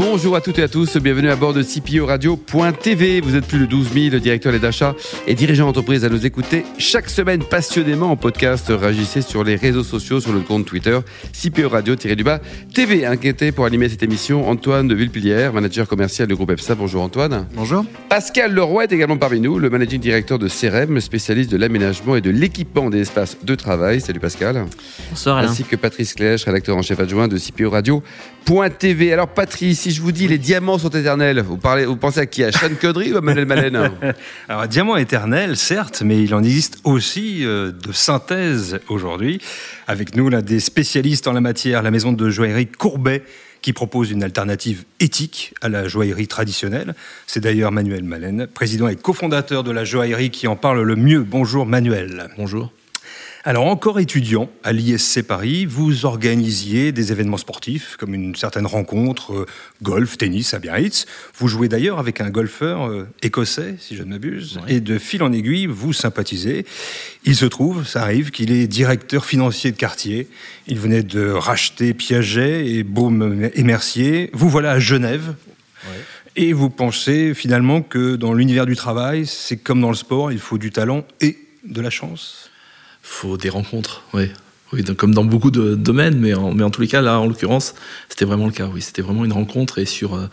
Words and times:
Bonjour 0.00 0.36
à 0.36 0.40
toutes 0.40 0.60
et 0.60 0.62
à 0.62 0.68
tous, 0.68 0.96
bienvenue 0.98 1.28
à 1.28 1.34
bord 1.34 1.52
de 1.52 1.60
CPO 1.60 2.06
Radio.tv. 2.06 3.20
Vous 3.20 3.34
êtes 3.34 3.44
plus 3.44 3.58
de 3.58 3.66
12 3.66 3.92
000 4.10 4.18
directeurs 4.18 4.56
d'achat 4.60 4.94
et 5.26 5.34
dirigeants 5.34 5.66
d'entreprise 5.66 6.04
à 6.04 6.08
nous 6.08 6.24
écouter 6.24 6.64
chaque 6.78 7.10
semaine 7.10 7.42
passionnément 7.42 8.12
en 8.12 8.16
podcast. 8.16 8.66
Réagissez 8.68 9.22
sur 9.22 9.42
les 9.42 9.56
réseaux 9.56 9.82
sociaux, 9.82 10.20
sur 10.20 10.32
le 10.32 10.38
compte 10.38 10.66
Twitter 10.66 10.96
CPO 11.32 11.68
Radio-du-bas 11.68 12.38
TV. 12.72 13.06
Inquiété 13.06 13.50
pour 13.50 13.64
animer 13.64 13.88
cette 13.88 14.04
émission, 14.04 14.48
Antoine 14.48 14.86
de 14.86 14.94
Villepilière, 14.94 15.52
manager 15.52 15.88
commercial 15.88 16.28
du 16.28 16.36
groupe 16.36 16.52
EPSA. 16.52 16.76
Bonjour 16.76 17.02
Antoine. 17.02 17.48
Bonjour. 17.54 17.84
Pascal 18.08 18.54
Leroy 18.54 18.84
est 18.84 18.92
également 18.92 19.16
parmi 19.16 19.40
nous, 19.40 19.58
le 19.58 19.68
managing 19.68 20.00
directeur 20.00 20.38
de 20.38 20.46
CRM, 20.46 21.00
spécialiste 21.00 21.50
de 21.50 21.56
l'aménagement 21.56 22.14
et 22.14 22.20
de 22.20 22.30
l'équipement 22.30 22.88
des 22.88 23.00
espaces 23.00 23.36
de 23.42 23.54
travail. 23.56 24.00
Salut 24.00 24.20
Pascal. 24.20 24.64
Bonsoir 25.10 25.38
Alain. 25.38 25.48
Ainsi 25.48 25.64
que 25.64 25.74
Patrice 25.74 26.14
Clèche, 26.14 26.44
rédacteur 26.44 26.76
en 26.76 26.82
chef 26.82 27.00
adjoint 27.00 27.26
de 27.26 27.36
CPO 27.36 27.70
Radio.tv. 27.70 29.12
Alors 29.12 29.26
Patrice, 29.26 29.87
si 29.88 29.94
je 29.94 30.02
vous 30.02 30.12
dis 30.12 30.28
les 30.28 30.36
diamants 30.36 30.76
sont 30.76 30.90
éternels, 30.90 31.40
vous, 31.40 31.56
parlez, 31.56 31.86
vous 31.86 31.96
pensez 31.96 32.20
à 32.20 32.26
qui? 32.26 32.44
À 32.44 32.52
Sean 32.52 32.74
Cudry 32.78 33.10
ou 33.10 33.16
à 33.16 33.20
Manuel 33.22 33.46
Malène 33.46 33.90
Alors, 34.46 34.68
diamant 34.68 34.96
éternel, 34.98 35.56
certes, 35.56 36.02
mais 36.04 36.22
il 36.22 36.34
en 36.34 36.42
existe 36.42 36.80
aussi 36.84 37.46
euh, 37.46 37.72
de 37.72 37.90
synthèse 37.92 38.80
aujourd'hui. 38.90 39.40
Avec 39.86 40.14
nous, 40.14 40.28
là, 40.28 40.42
des 40.42 40.60
spécialistes 40.60 41.26
en 41.26 41.32
la 41.32 41.40
matière, 41.40 41.82
la 41.82 41.90
maison 41.90 42.12
de 42.12 42.28
joaillerie 42.28 42.66
Courbet, 42.66 43.22
qui 43.62 43.72
propose 43.72 44.10
une 44.10 44.22
alternative 44.22 44.84
éthique 45.00 45.54
à 45.62 45.70
la 45.70 45.88
joaillerie 45.88 46.28
traditionnelle. 46.28 46.94
C'est 47.26 47.40
d'ailleurs 47.40 47.72
Manuel 47.72 48.04
Malène, 48.04 48.46
président 48.46 48.88
et 48.88 48.96
cofondateur 48.96 49.64
de 49.64 49.70
la 49.70 49.84
joaillerie, 49.84 50.30
qui 50.30 50.48
en 50.48 50.56
parle 50.56 50.82
le 50.82 50.96
mieux. 50.96 51.22
Bonjour 51.22 51.64
Manuel. 51.64 52.28
Bonjour. 52.36 52.70
Alors, 53.48 53.64
encore 53.64 53.98
étudiant 53.98 54.50
à 54.62 54.74
l'ISC 54.74 55.22
Paris, 55.22 55.64
vous 55.64 56.04
organisiez 56.04 56.92
des 56.92 57.12
événements 57.12 57.38
sportifs, 57.38 57.96
comme 57.96 58.12
une 58.12 58.36
certaine 58.36 58.66
rencontre, 58.66 59.32
euh, 59.32 59.46
golf, 59.80 60.18
tennis 60.18 60.52
à 60.52 60.58
Biarritz. 60.58 61.06
Vous 61.38 61.48
jouez 61.48 61.66
d'ailleurs 61.66 61.98
avec 61.98 62.20
un 62.20 62.28
golfeur 62.28 62.86
euh, 62.90 63.08
écossais, 63.22 63.76
si 63.78 63.96
je 63.96 64.02
ne 64.02 64.10
m'abuse, 64.10 64.60
et 64.68 64.80
de 64.80 64.98
fil 64.98 65.22
en 65.22 65.32
aiguille, 65.32 65.64
vous 65.64 65.94
sympathisez. 65.94 66.66
Il 67.24 67.34
se 67.34 67.46
trouve, 67.46 67.86
ça 67.86 68.02
arrive, 68.02 68.32
qu'il 68.32 68.52
est 68.52 68.66
directeur 68.66 69.24
financier 69.24 69.72
de 69.72 69.78
quartier. 69.78 70.28
Il 70.66 70.78
venait 70.78 71.02
de 71.02 71.30
racheter 71.30 71.94
Piaget 71.94 72.68
et 72.68 72.82
Baume 72.82 73.48
et 73.54 73.62
Mercier. 73.62 74.28
Vous 74.34 74.50
voilà 74.50 74.72
à 74.72 74.78
Genève. 74.78 75.34
Et 76.36 76.52
vous 76.52 76.68
pensez 76.68 77.32
finalement 77.32 77.80
que 77.80 78.16
dans 78.16 78.34
l'univers 78.34 78.66
du 78.66 78.76
travail, 78.76 79.24
c'est 79.24 79.56
comme 79.56 79.80
dans 79.80 79.88
le 79.88 79.96
sport, 79.96 80.32
il 80.32 80.38
faut 80.38 80.58
du 80.58 80.70
talent 80.70 81.06
et 81.22 81.38
de 81.64 81.80
la 81.80 81.88
chance? 81.88 82.47
Faut 83.08 83.36
des 83.36 83.48
rencontres, 83.48 84.02
oui. 84.14 84.30
Oui, 84.74 84.82
donc, 84.82 84.96
comme 84.98 85.14
dans 85.14 85.24
beaucoup 85.24 85.50
de 85.50 85.74
domaines, 85.74 86.18
mais 86.18 86.34
en, 86.34 86.52
mais 86.52 86.62
en 86.62 86.68
tous 86.70 86.82
les 86.82 86.88
cas, 86.88 87.00
là, 87.00 87.18
en 87.20 87.26
l'occurrence, 87.26 87.74
c'était 88.10 88.26
vraiment 88.26 88.44
le 88.44 88.52
cas. 88.52 88.66
Oui, 88.72 88.82
c'était 88.82 89.00
vraiment 89.00 89.24
une 89.24 89.32
rencontre 89.32 89.78
et 89.78 89.86
sur, 89.86 90.14
euh, 90.14 90.26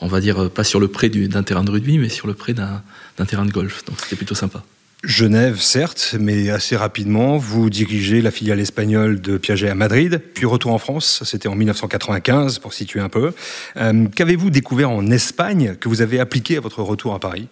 on 0.00 0.08
va 0.08 0.20
dire, 0.20 0.42
euh, 0.42 0.48
pas 0.48 0.64
sur 0.64 0.80
le 0.80 0.88
pré 0.88 1.08
du- 1.10 1.28
d'un 1.28 1.44
terrain 1.44 1.62
de 1.62 1.70
rugby, 1.70 1.98
mais 1.98 2.08
sur 2.08 2.26
le 2.26 2.34
pré 2.34 2.54
d'un 2.54 2.82
d'un 3.18 3.24
terrain 3.24 3.44
de 3.46 3.52
golf. 3.52 3.84
Donc 3.84 3.96
c'était 4.02 4.16
plutôt 4.16 4.34
sympa. 4.34 4.62
Genève, 5.04 5.60
certes, 5.60 6.16
mais 6.18 6.50
assez 6.50 6.76
rapidement, 6.76 7.36
vous 7.38 7.70
dirigez 7.70 8.20
la 8.20 8.32
filiale 8.32 8.58
espagnole 8.58 9.20
de 9.20 9.36
Piaget 9.38 9.68
à 9.68 9.76
Madrid, 9.76 10.20
puis 10.34 10.44
retour 10.44 10.72
en 10.72 10.78
France, 10.78 11.22
c'était 11.24 11.46
en 11.48 11.54
1995, 11.54 12.58
pour 12.58 12.72
situer 12.74 12.98
un 12.98 13.08
peu. 13.08 13.32
Euh, 13.76 14.06
Qu'avez-vous 14.14 14.50
découvert 14.50 14.90
en 14.90 15.08
Espagne 15.10 15.76
que 15.80 15.88
vous 15.88 16.02
avez 16.02 16.18
appliqué 16.18 16.56
à 16.56 16.60
votre 16.60 16.82
retour 16.82 17.14
à 17.14 17.20
Paris? 17.20 17.46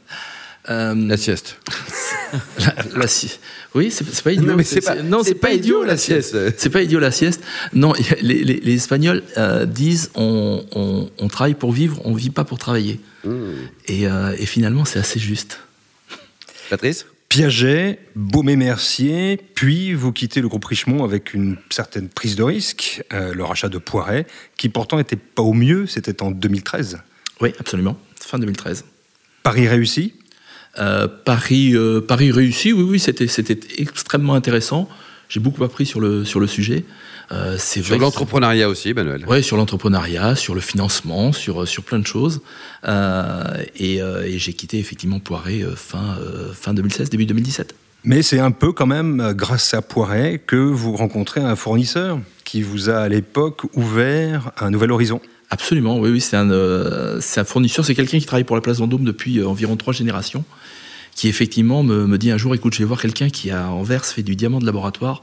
Euh, 0.70 0.92
La 0.96 1.16
sieste. 1.16 1.58
La- 2.58 2.74
la 3.00 3.06
si- 3.06 3.38
oui, 3.74 3.90
c'est 3.90 4.22
pas 4.22 4.32
idiot. 4.32 4.46
Non, 4.46 4.56
mais 4.56 4.64
c'est 4.64 4.80
pas- 4.80 5.02
non, 5.02 5.22
c'est 5.22 5.34
pas 5.34 5.52
idiot, 5.52 5.84
la 5.84 5.96
sieste. 5.96 6.36
C'est 6.58 6.70
pas 6.70 6.82
idiot 6.82 6.98
la 6.98 7.10
sieste. 7.10 7.42
Non, 7.72 7.92
les, 8.22 8.42
les- 8.44 8.60
les 8.60 8.74
Espagnols 8.74 9.22
euh, 9.36 9.66
disent 9.66 10.10
on, 10.14 10.64
on- 10.72 11.10
on 11.18 11.28
travaille 11.28 11.54
pour 11.54 11.72
vivre, 11.72 12.00
on 12.04 12.14
vit 12.14 12.30
pas 12.30 12.44
pour 12.44 12.58
travailler. 12.58 13.00
Et, 13.88 14.06
euh, 14.06 14.34
et 14.38 14.46
finalement, 14.46 14.84
c'est 14.84 14.98
assez 15.00 15.18
juste. 15.18 15.58
Patrice? 16.70 17.06
Piaget, 17.28 17.98
Baumé-Mercier, 18.14 19.38
puis 19.54 19.92
vous 19.94 20.12
quittez 20.12 20.40
le 20.40 20.48
groupe 20.48 20.64
Richemont 20.64 21.02
avec 21.04 21.34
une 21.34 21.56
certaine 21.70 22.08
prise 22.08 22.36
de 22.36 22.44
risque, 22.44 23.02
euh, 23.12 23.34
le 23.34 23.42
rachat 23.44 23.68
de 23.68 23.78
Poiret, 23.78 24.26
qui 24.56 24.68
pourtant 24.68 24.96
n'était 24.98 25.16
pas 25.16 25.42
au 25.42 25.52
mieux, 25.52 25.86
c'était 25.86 26.22
en 26.22 26.30
2013. 26.30 26.98
Oui, 27.40 27.52
absolument. 27.58 27.98
Fin 28.20 28.38
2013. 28.38 28.84
Paris 29.42 29.66
réussi 29.68 30.14
Euh, 30.78 31.08
Paris, 31.08 31.74
euh, 31.74 32.00
Paris 32.00 32.30
réussi, 32.30 32.72
oui, 32.72 32.82
oui, 32.82 32.98
c'était, 32.98 33.26
c'était 33.26 33.58
extrêmement 33.78 34.34
intéressant. 34.34 34.88
J'ai 35.28 35.40
beaucoup 35.40 35.64
appris 35.64 35.86
sur 35.86 36.00
le, 36.00 36.24
sur 36.24 36.40
le 36.40 36.46
sujet. 36.46 36.84
Euh, 37.32 37.56
c'est 37.58 37.82
Sur 37.82 37.98
l'entrepreneuriat 37.98 38.68
aussi, 38.68 38.94
Manuel. 38.94 39.24
Ouais, 39.26 39.42
sur 39.42 39.56
l'entrepreneuriat, 39.56 40.36
sur 40.36 40.54
le 40.54 40.60
financement, 40.60 41.32
sur, 41.32 41.66
sur 41.66 41.82
plein 41.82 41.98
de 41.98 42.06
choses. 42.06 42.40
Euh, 42.86 43.42
et 43.76 44.00
euh, 44.00 44.24
et 44.24 44.38
j'ai 44.38 44.52
quitté 44.52 44.78
effectivement 44.78 45.18
Poiré 45.18 45.62
euh, 45.62 45.74
fin, 45.74 46.16
euh, 46.20 46.52
fin 46.52 46.72
2016, 46.72 47.10
début 47.10 47.26
2017. 47.26 47.74
Mais 48.04 48.22
c'est 48.22 48.38
un 48.38 48.52
peu 48.52 48.72
quand 48.72 48.86
même 48.86 49.32
grâce 49.34 49.74
à 49.74 49.82
Poiret 49.82 50.40
que 50.46 50.54
vous 50.54 50.94
rencontrez 50.94 51.40
un 51.40 51.56
fournisseur 51.56 52.20
qui 52.44 52.62
vous 52.62 52.88
a 52.88 52.98
à 52.98 53.08
l'époque 53.08 53.62
ouvert 53.74 54.52
un 54.58 54.70
nouvel 54.70 54.92
horizon. 54.92 55.20
Absolument, 55.50 55.98
oui, 55.98 56.10
oui, 56.10 56.20
c'est 56.20 56.36
un, 56.36 56.50
euh, 56.50 57.20
c'est 57.20 57.40
un 57.40 57.44
fournisseur, 57.44 57.84
c'est 57.84 57.94
quelqu'un 57.94 58.18
qui 58.18 58.26
travaille 58.26 58.44
pour 58.44 58.56
la 58.56 58.62
place 58.62 58.78
Vendôme 58.78 59.04
depuis 59.04 59.38
euh, 59.38 59.46
environ 59.48 59.76
trois 59.76 59.92
générations, 59.92 60.44
qui 61.14 61.28
effectivement 61.28 61.82
me, 61.82 62.06
me 62.06 62.18
dit 62.18 62.30
un 62.30 62.38
jour, 62.38 62.54
écoute, 62.54 62.74
je 62.74 62.80
vais 62.80 62.84
voir 62.84 63.00
quelqu'un 63.00 63.30
qui 63.30 63.50
à 63.50 63.70
Anvers 63.70 64.04
fait 64.04 64.22
du 64.22 64.34
diamant 64.34 64.58
de 64.58 64.66
laboratoire. 64.66 65.22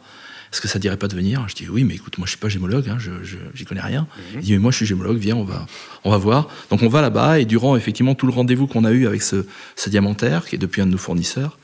Est-ce 0.51 0.61
que 0.61 0.67
ça 0.67 0.77
dirait 0.77 0.97
pas 0.97 1.07
de 1.07 1.15
venir? 1.15 1.43
Je 1.47 1.55
dis 1.55 1.67
oui, 1.67 1.83
mais 1.83 1.95
écoute, 1.95 2.19
moi 2.19 2.27
je 2.27 2.31
suis 2.31 2.39
pas 2.39 2.47
gémologue, 2.47 2.87
hein, 2.87 2.97
je, 2.99 3.11
j'y 3.55 3.65
connais 3.65 3.81
rien. 3.81 4.05
Il 4.35 4.41
dit 4.41 4.51
mais 4.51 4.59
moi 4.59 4.69
je 4.71 4.77
suis 4.77 4.85
gémologue, 4.85 5.17
viens, 5.17 5.35
on 5.35 5.43
va, 5.43 5.65
on 6.03 6.11
va 6.11 6.17
voir. 6.17 6.47
Donc 6.69 6.83
on 6.83 6.89
va 6.89 7.01
là-bas 7.01 7.39
et 7.39 7.45
durant 7.45 7.75
effectivement 7.75 8.13
tout 8.13 8.27
le 8.27 8.33
rendez-vous 8.33 8.67
qu'on 8.67 8.85
a 8.85 8.91
eu 8.91 9.07
avec 9.07 9.23
ce, 9.23 9.47
ce 9.75 9.89
diamantaire, 9.89 10.45
qui 10.45 10.53
est 10.53 10.59
depuis 10.59 10.81
un 10.81 10.85
de 10.85 10.91
nos 10.91 10.99
fournisseurs, 10.99 11.57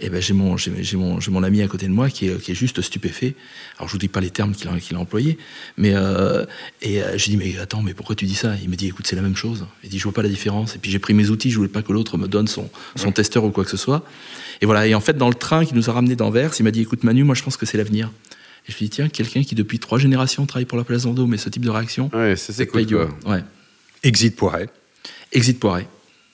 et 0.00 0.08
ben 0.08 0.20
j'ai 0.20 0.34
mon, 0.34 0.56
j'ai, 0.56 0.72
j'ai 0.82 0.96
mon, 0.96 1.20
j'ai 1.20 1.30
mon 1.30 1.42
ami 1.42 1.62
à 1.62 1.68
côté 1.68 1.86
de 1.86 1.92
moi 1.92 2.10
qui 2.10 2.26
est, 2.26 2.40
qui 2.40 2.52
est 2.52 2.54
juste 2.54 2.80
stupéfait. 2.80 3.34
Alors 3.76 3.88
je 3.88 3.92
vous 3.92 3.98
dis 3.98 4.08
pas 4.08 4.20
les 4.20 4.30
termes 4.30 4.52
qu'il 4.52 4.68
a, 4.68 4.78
qu'il 4.78 4.96
a 4.96 4.98
employés, 4.98 5.38
mais 5.76 5.92
euh, 5.94 6.44
et 6.82 7.02
euh, 7.02 7.16
je 7.16 7.30
dis 7.30 7.36
mais 7.36 7.56
attends, 7.58 7.82
mais 7.82 7.94
pourquoi 7.94 8.16
tu 8.16 8.24
dis 8.24 8.34
ça? 8.34 8.54
Il 8.62 8.68
me 8.68 8.76
dit 8.76 8.88
écoute 8.88 9.06
c'est 9.06 9.16
la 9.16 9.22
même 9.22 9.36
chose. 9.36 9.66
Il 9.84 9.90
dit 9.90 9.98
je 9.98 10.04
vois 10.04 10.12
pas 10.12 10.22
la 10.22 10.28
différence. 10.28 10.74
Et 10.74 10.78
puis 10.78 10.90
j'ai 10.90 10.98
pris 10.98 11.14
mes 11.14 11.30
outils, 11.30 11.50
je 11.50 11.56
voulais 11.56 11.68
pas 11.68 11.82
que 11.82 11.92
l'autre 11.92 12.18
me 12.18 12.26
donne 12.26 12.48
son, 12.48 12.68
son 12.96 13.12
testeur 13.12 13.44
ou 13.44 13.50
quoi 13.50 13.64
que 13.64 13.70
ce 13.70 13.76
soit. 13.76 14.04
Et 14.60 14.66
voilà. 14.66 14.86
Et 14.86 14.94
en 14.94 15.00
fait 15.00 15.16
dans 15.16 15.28
le 15.28 15.34
train 15.34 15.64
qui 15.64 15.74
nous 15.74 15.88
a 15.88 15.92
ramené 15.92 16.16
d'Anvers, 16.16 16.50
il 16.58 16.64
m'a 16.64 16.70
dit 16.70 16.80
écoute 16.80 17.04
Manu, 17.04 17.24
moi 17.24 17.34
je 17.34 17.42
pense 17.42 17.56
que 17.56 17.66
c'est 17.66 17.78
l'avenir. 17.78 18.10
Et 18.68 18.72
je 18.72 18.78
lui 18.78 18.86
dis 18.86 18.90
tiens 18.90 19.08
quelqu'un 19.08 19.42
qui 19.42 19.54
depuis 19.54 19.78
trois 19.78 19.98
générations 19.98 20.44
travaille 20.46 20.64
pour 20.64 20.78
la 20.78 20.84
place 20.84 21.02
Vendôme 21.04 21.30
mais 21.30 21.36
ce 21.36 21.48
type 21.50 21.64
de 21.64 21.70
réaction, 21.70 22.10
Ouais, 22.12 22.34
c'est 22.36 22.66
cool. 22.66 22.86
Ouais. 23.26 23.44
Exit 24.02 24.34
Poiret. 24.34 24.68
Exit 25.32 25.58
Poiré. 25.58 25.86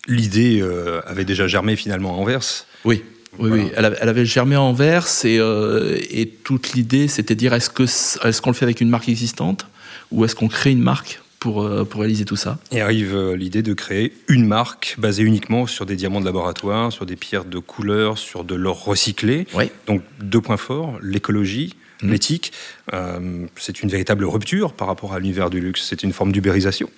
L'idée 0.09 0.61
euh, 0.61 1.01
avait 1.07 1.25
déjà 1.25 1.47
germé 1.47 1.77
finalement 1.77 2.15
à 2.15 2.17
Anvers. 2.17 2.67
Oui, 2.85 3.03
oui, 3.39 3.49
Voilà. 3.49 3.55
oui. 3.65 3.71
Elle 3.77 3.85
avait, 3.85 3.97
elle 4.01 4.09
avait 4.09 4.25
germé 4.27 4.55
à 4.57 4.61
Anvers 4.63 5.07
et, 5.25 5.39
euh, 5.39 5.99
et 6.11 6.27
toute 6.27 6.73
l'idée, 6.73 7.09
c'était 7.09 7.35
de 7.35 7.39
dire 7.39 7.55
est-ce 7.55 7.71
qu'on 7.71 8.51
le 8.51 8.55
fait 8.57 8.65
avec 8.65 8.81
une 8.81 8.91
marque 8.91 9.09
existante 9.09 9.67
ou 10.11 10.25
est-ce 10.25 10.35
qu'on 10.35 10.49
crée 10.49 10.71
une 10.73 10.83
marque 10.83 11.21
pour, 11.39 11.63
euh, 11.63 11.85
pour 11.85 12.01
réaliser 12.01 12.25
tout 12.25 12.37
ça? 12.37 12.59
Et 12.73 12.81
arrive 12.81 13.15
euh, 13.15 13.37
l'idée 13.37 13.63
de 13.63 13.73
créer 13.73 14.13
une 14.29 14.47
marque 14.47 14.97
basée 14.99 15.23
uniquement 15.23 15.67
sur 15.67 15.87
des 15.87 15.97
diamants 15.97 16.21
de 16.21 16.27
laboratoire, 16.27 16.93
sur 16.93 17.07
des 17.07 17.17
pierres 17.17 17.45
de 17.45 17.59
couleur, 17.59 18.19
sur 18.19 18.45
de 18.45 18.55
l'or 18.55 18.85
recyclé. 18.85 19.47
Oui. 19.55 19.71
Donc 19.87 20.03
deux 20.21 20.41
points 20.41 20.57
forts, 20.59 20.99
l'écologie, 21.03 21.77
Mhm. 22.03 22.11
l'éthique. 22.13 22.53
Euh, 22.95 23.47
c'est 23.57 23.83
une 23.83 23.91
véritable 23.91 24.25
rupture 24.25 24.73
par 24.73 24.89
rapport 24.89 25.13
à 25.13 25.19
l'univers 25.19 25.51
du 25.51 25.61
luxe. 25.61 25.87
C'est 25.89 26.03
une 26.03 26.15
forme 26.15 26.33
d'ubérisation. 26.33 26.89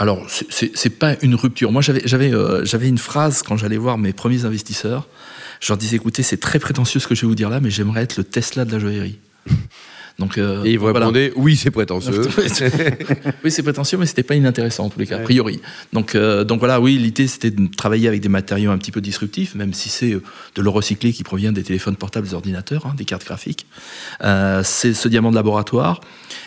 Alors, 0.00 0.24
c'est- 0.30 0.98
pas 0.98 1.14
une 1.20 1.34
rupture. 1.34 1.70
Moi, 1.72 1.82
euh, 1.86 2.64
j'avais 2.64 2.88
une 2.88 2.96
phrase 2.96 3.42
quand 3.42 3.58
j'allais 3.58 3.76
voir 3.76 3.98
mes 3.98 4.14
premiers 4.14 4.46
investisseurs. 4.46 5.06
Je 5.60 5.68
leur 5.68 5.76
disais 5.76 5.96
écoutez, 5.96 6.22
c'est 6.22 6.38
très 6.38 6.58
prétentieux 6.58 7.00
ce 7.00 7.06
que 7.06 7.14
je 7.14 7.20
vais 7.20 7.26
vous 7.26 7.34
dire 7.34 7.50
là, 7.50 7.60
mais 7.60 7.70
j'aimerais 7.70 8.04
être 8.04 8.16
le 8.16 8.24
Tesla 8.24 8.64
de 8.64 8.72
la 8.72 8.78
joaillerie. 8.78 9.18
Donc, 10.18 10.38
euh, 10.38 10.64
Et 10.64 10.72
il 10.72 10.78
vous 10.78 10.88
voilà. 10.88 11.06
répondait 11.06 11.32
oui, 11.36 11.56
c'est 11.56 11.70
prétentieux. 11.70 12.22
oui, 13.44 13.50
c'est 13.50 13.62
prétentieux, 13.62 13.98
mais 13.98 14.06
c'était 14.06 14.22
pas 14.22 14.34
inintéressant 14.34 14.86
en 14.86 14.88
tous 14.90 14.98
les 14.98 15.06
cas, 15.06 15.16
a 15.16 15.20
priori. 15.20 15.60
Donc, 15.92 16.14
euh, 16.14 16.44
donc 16.44 16.58
voilà, 16.58 16.80
oui, 16.80 16.98
l'idée 16.98 17.26
c'était 17.26 17.50
de 17.50 17.66
travailler 17.66 18.08
avec 18.08 18.20
des 18.20 18.28
matériaux 18.28 18.70
un 18.70 18.78
petit 18.78 18.92
peu 18.92 19.00
disruptifs, 19.00 19.54
même 19.54 19.72
si 19.72 19.88
c'est 19.88 20.12
euh, 20.12 20.22
de 20.54 20.62
l'eau 20.62 20.72
recyclé 20.72 21.12
qui 21.12 21.22
provient 21.24 21.52
des 21.52 21.62
téléphones 21.62 21.96
portables, 21.96 22.26
des 22.26 22.34
ordinateurs, 22.34 22.86
hein, 22.86 22.94
des 22.96 23.04
cartes 23.04 23.24
graphiques. 23.24 23.66
Euh, 24.22 24.62
c'est 24.64 24.94
ce 24.94 25.08
diamant 25.08 25.30
de 25.30 25.36
laboratoire, 25.36 26.00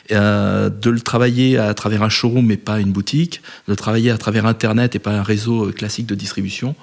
de 0.09 0.89
le 0.89 0.99
travailler 0.99 1.57
à 1.57 1.73
travers 1.73 2.03
un 2.03 2.09
showroom 2.09 2.51
et 2.51 2.57
pas 2.57 2.79
une 2.79 2.91
boutique, 2.91 3.41
de 3.67 3.71
le 3.71 3.75
travailler 3.75 4.11
à 4.11 4.17
travers 4.17 4.45
Internet 4.45 4.95
et 4.95 4.99
pas 4.99 5.11
un 5.11 5.23
réseau 5.23 5.71
classique 5.71 6.05
de 6.05 6.15
distribution. 6.15 6.75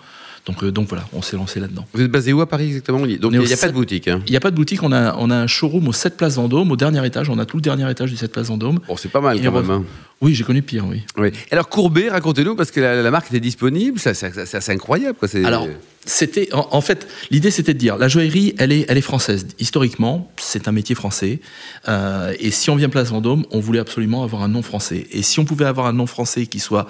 Donc, 0.47 0.63
euh, 0.65 0.73
donc 0.73 0.89
voilà, 0.89 1.05
on 1.13 1.23
s'est 1.23 1.37
lancé 1.37 1.61
là-dedans. 1.61 1.87
Vous 1.93 2.01
êtes 2.03 2.11
basé 2.11 2.33
où 2.33 2.41
à 2.41 2.49
Paris 2.49 2.67
exactement 2.69 2.99
Donc 3.01 3.09
il 3.33 3.39
n'y 3.41 3.53
a, 3.53 3.57
pas 3.57 3.69
de 3.69 3.73
boutique. 3.73 4.09
Hein. 4.09 4.23
Il 4.27 4.31
n'y 4.31 4.37
a 4.37 4.41
pas 4.41 4.51
de 4.51 4.57
boutique, 4.57 4.83
on 4.83 4.91
a, 4.93 5.15
on 5.19 5.31
a 5.31 5.37
un 5.37 5.47
showroom 5.47 5.89
au 5.89 5.93
7 5.93 6.17
Place 6.17 6.37
Vendôme, 6.37 6.71
au 6.73 6.77
dernier 6.77 7.05
étage, 7.07 7.29
on 7.29 7.39
a 7.39 7.45
tout 7.47 7.57
le 7.59 7.63
dernier 7.63 7.89
étage 7.91 8.11
du 8.11 8.17
7 8.17 8.33
Place 8.33 8.49
Vendôme. 8.49 8.81
Bon, 8.89 8.97
c'est 8.97 9.11
pas 9.11 9.21
mal 9.21 9.39
Et 9.39 9.43
quand 9.43 9.53
même. 9.53 9.71
hein. 9.71 9.85
Oui, 10.23 10.35
j'ai 10.35 10.45
connu 10.45 10.61
pire, 10.63 10.85
oui. 10.87 11.03
Oui. 11.17 11.31
Alors 11.51 11.69
Courbet, 11.69 12.11
racontez-nous 12.11 12.55
parce 12.55 12.71
que 12.71 12.81
la, 12.81 13.03
la 13.03 13.11
marque 13.11 13.29
était 13.29 13.41
disponible, 13.41 13.99
ça, 13.99 14.13
ça- 14.15 14.33
ça- 14.33 14.45
c'est 14.47 14.57
assez 14.59 14.73
incroyable. 14.73 15.17
Quoi. 15.19 15.29
Alors, 15.45 15.67
c'était 16.07 16.49
en, 16.53 16.81
fait 16.81 17.07
l'idée 17.31 17.51
c'était 17.51 17.75
de 17.75 17.79
dire 17.79 17.99
la 17.99 18.09
joaillerie 18.09 18.55
elle 18.57 18.73
est 18.73 18.87
elle 18.89 18.97
est 18.97 19.03
française 19.03 19.47
historiquement 19.59 20.33
c'est 20.39 20.67
un 20.67 20.73
métier 20.73 20.95
français 20.95 21.41
euh, 21.89 22.33
et 22.41 22.51
si 22.51 22.71
on 22.71 22.77
vient 22.77 22.89
Place 22.89 23.11
Vendôme 23.11 23.45
on 23.51 23.61
voulait 23.61 23.81
absolument 23.81 24.23
avoir 24.25 24.43
un 24.43 24.49
nom 24.49 24.63
français 24.63 25.07
et 25.13 25.21
si 25.21 25.39
on 25.41 25.45
pouvait 25.45 25.67
avoir 25.67 25.87
un 25.87 25.93
nom 25.93 26.07
français 26.07 26.47
qui 26.47 26.59
soit 26.59 26.87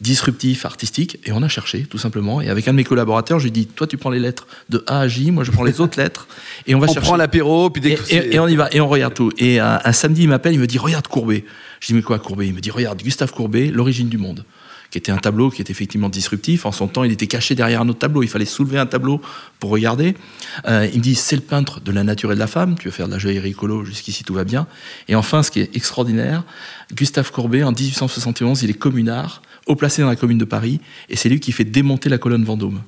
disruptif 0.00 0.66
artistique 0.66 1.18
et 1.24 1.32
on 1.32 1.42
a 1.42 1.48
cherché 1.48 1.84
tout 1.84 1.96
simplement 1.96 2.42
et 2.42 2.50
avec 2.50 2.68
un 2.68 2.72
de 2.72 2.76
mes 2.76 2.84
collaborateurs 2.84 3.38
je 3.38 3.44
lui 3.44 3.50
dis 3.50 3.66
toi 3.66 3.86
tu 3.86 3.96
prends 3.96 4.10
les 4.10 4.18
lettres 4.20 4.46
de 4.68 4.84
A 4.86 5.00
à 5.00 5.08
J 5.08 5.30
moi 5.30 5.42
je 5.42 5.50
prends 5.50 5.64
les 5.64 5.80
autres 5.80 5.98
lettres 5.98 6.28
et 6.66 6.74
on 6.74 6.78
va 6.80 6.86
on 6.88 6.92
chercher 6.92 7.06
prend 7.08 7.16
l'apéro, 7.16 7.70
puis 7.70 7.80
dès 7.80 7.92
et, 7.92 7.96
que 7.96 8.12
et- 8.12 8.34
et 8.34 8.38
on 8.38 8.46
y 8.46 8.56
va 8.56 8.68
et 8.72 8.80
on 8.80 8.88
regarde 8.88 9.14
tout 9.14 9.32
et 9.38 9.58
un, 9.58 9.80
un 9.82 9.92
samedi 9.92 10.24
il 10.24 10.28
m'appelle 10.28 10.52
il 10.52 10.60
me 10.60 10.66
dit 10.66 10.76
regarde 10.78 11.08
Courbet 11.08 11.44
je 11.80 11.86
dis 11.88 11.94
mais 11.94 12.02
quoi 12.02 12.18
Courbet? 12.18 12.46
Il 12.46 12.54
me 12.54 12.60
dit 12.60 12.70
regarde 12.70 13.02
Gustave 13.02 13.32
Courbet 13.32 13.68
l'origine 13.70 14.08
du 14.10 14.18
monde 14.18 14.44
qui 14.90 14.98
était 14.98 15.10
un 15.12 15.18
tableau 15.18 15.50
qui 15.50 15.60
était 15.60 15.72
effectivement 15.72 16.08
disruptif. 16.08 16.64
En 16.64 16.70
son 16.70 16.86
temps, 16.86 17.02
il 17.02 17.10
était 17.10 17.26
caché 17.26 17.56
derrière 17.56 17.80
un 17.80 17.88
autre 17.88 17.98
tableau. 17.98 18.22
Il 18.22 18.28
fallait 18.28 18.44
soulever 18.44 18.78
un 18.78 18.86
tableau 18.86 19.20
pour 19.58 19.70
regarder. 19.70 20.14
Euh, 20.68 20.88
il 20.92 20.98
me 20.98 21.02
dit, 21.02 21.16
c'est 21.16 21.34
le 21.34 21.42
peintre 21.42 21.80
de 21.80 21.90
la 21.90 22.04
nature 22.04 22.30
et 22.30 22.36
de 22.36 22.38
la 22.40 22.46
femme. 22.46 22.76
Tu 22.78 22.86
veux 22.86 22.92
faire 22.92 23.08
de 23.08 23.12
la 23.12 23.18
joaillerie 23.18 23.50
écolo, 23.50 23.84
jusqu'ici 23.84 24.22
tout 24.22 24.32
va 24.32 24.44
bien. 24.44 24.68
Et 25.08 25.16
enfin, 25.16 25.42
ce 25.42 25.50
qui 25.50 25.58
est 25.58 25.74
extraordinaire, 25.74 26.44
Gustave 26.94 27.32
Courbet, 27.32 27.64
en 27.64 27.72
1871, 27.72 28.62
il 28.62 28.70
est 28.70 28.74
communard, 28.74 29.42
haut 29.66 29.76
placé 29.76 30.02
dans 30.02 30.08
la 30.08 30.16
commune 30.16 30.38
de 30.38 30.44
Paris, 30.44 30.80
et 31.08 31.16
c'est 31.16 31.28
lui 31.28 31.40
qui 31.40 31.52
fait 31.52 31.64
démonter 31.64 32.08
la 32.08 32.18
colonne 32.18 32.44
Vendôme. 32.44 32.80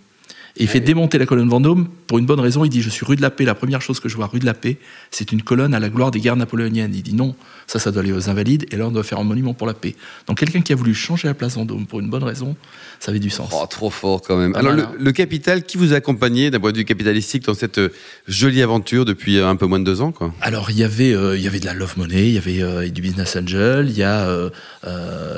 Et 0.56 0.62
il 0.64 0.68
fait 0.68 0.80
démonter 0.80 1.18
la 1.18 1.26
colonne 1.26 1.48
Vendôme 1.48 1.88
pour 2.06 2.18
une 2.18 2.26
bonne 2.26 2.40
raison. 2.40 2.64
Il 2.64 2.68
dit 2.70 2.82
Je 2.82 2.90
suis 2.90 3.04
rue 3.06 3.14
de 3.16 3.22
la 3.22 3.30
Paix. 3.30 3.44
La 3.44 3.54
première 3.54 3.80
chose 3.82 4.00
que 4.00 4.08
je 4.08 4.16
vois 4.16 4.26
rue 4.26 4.40
de 4.40 4.46
la 4.46 4.54
Paix, 4.54 4.78
c'est 5.10 5.30
une 5.30 5.42
colonne 5.42 5.72
à 5.74 5.78
la 5.80 5.88
gloire 5.88 6.10
des 6.10 6.18
guerres 6.20 6.36
napoléoniennes. 6.36 6.92
Il 6.94 7.02
dit 7.02 7.14
Non, 7.14 7.36
ça, 7.66 7.78
ça 7.78 7.92
doit 7.92 8.02
aller 8.02 8.12
aux 8.12 8.28
Invalides. 8.28 8.66
Et 8.72 8.76
là, 8.76 8.88
on 8.88 8.90
doit 8.90 9.02
faire 9.04 9.18
un 9.20 9.24
monument 9.24 9.54
pour 9.54 9.66
la 9.66 9.74
paix. 9.74 9.94
Donc, 10.26 10.38
quelqu'un 10.38 10.60
qui 10.62 10.72
a 10.72 10.76
voulu 10.76 10.94
changer 10.94 11.28
la 11.28 11.34
place 11.34 11.54
Vendôme 11.54 11.86
pour 11.86 12.00
une 12.00 12.10
bonne 12.10 12.24
raison, 12.24 12.56
ça 12.98 13.10
avait 13.10 13.20
du 13.20 13.30
sens. 13.30 13.50
Oh, 13.52 13.64
trop 13.70 13.90
fort 13.90 14.22
quand 14.22 14.36
même. 14.36 14.54
Alors, 14.56 14.72
le, 14.72 14.82
hein. 14.82 14.92
le 14.98 15.12
capital, 15.12 15.62
qui 15.64 15.76
vous 15.76 15.92
a 15.92 15.96
accompagné 15.96 16.50
d'un 16.50 16.58
point 16.60 16.72
de 16.72 16.78
vue 16.78 16.84
capitalistique 16.84 17.44
dans 17.44 17.54
cette 17.54 17.78
euh, 17.78 17.88
jolie 18.26 18.62
aventure 18.62 19.04
depuis 19.04 19.38
euh, 19.38 19.46
un 19.48 19.54
peu 19.56 19.66
moins 19.66 19.78
de 19.78 19.84
deux 19.84 20.00
ans 20.00 20.10
quoi? 20.12 20.34
Alors, 20.40 20.70
il 20.70 20.78
y 20.78 20.84
avait, 20.84 21.12
euh, 21.14 21.36
il 21.36 21.42
y 21.42 21.46
avait 21.46 21.60
de 21.60 21.66
la 21.66 21.74
love 21.74 21.94
money, 21.98 22.28
il 22.28 22.34
y 22.34 22.38
avait 22.38 22.62
euh, 22.62 22.88
du 22.88 23.00
business 23.02 23.36
angel, 23.36 23.86
il 23.90 23.96
y 23.96 24.02
a, 24.02 24.26
euh, 24.28 24.50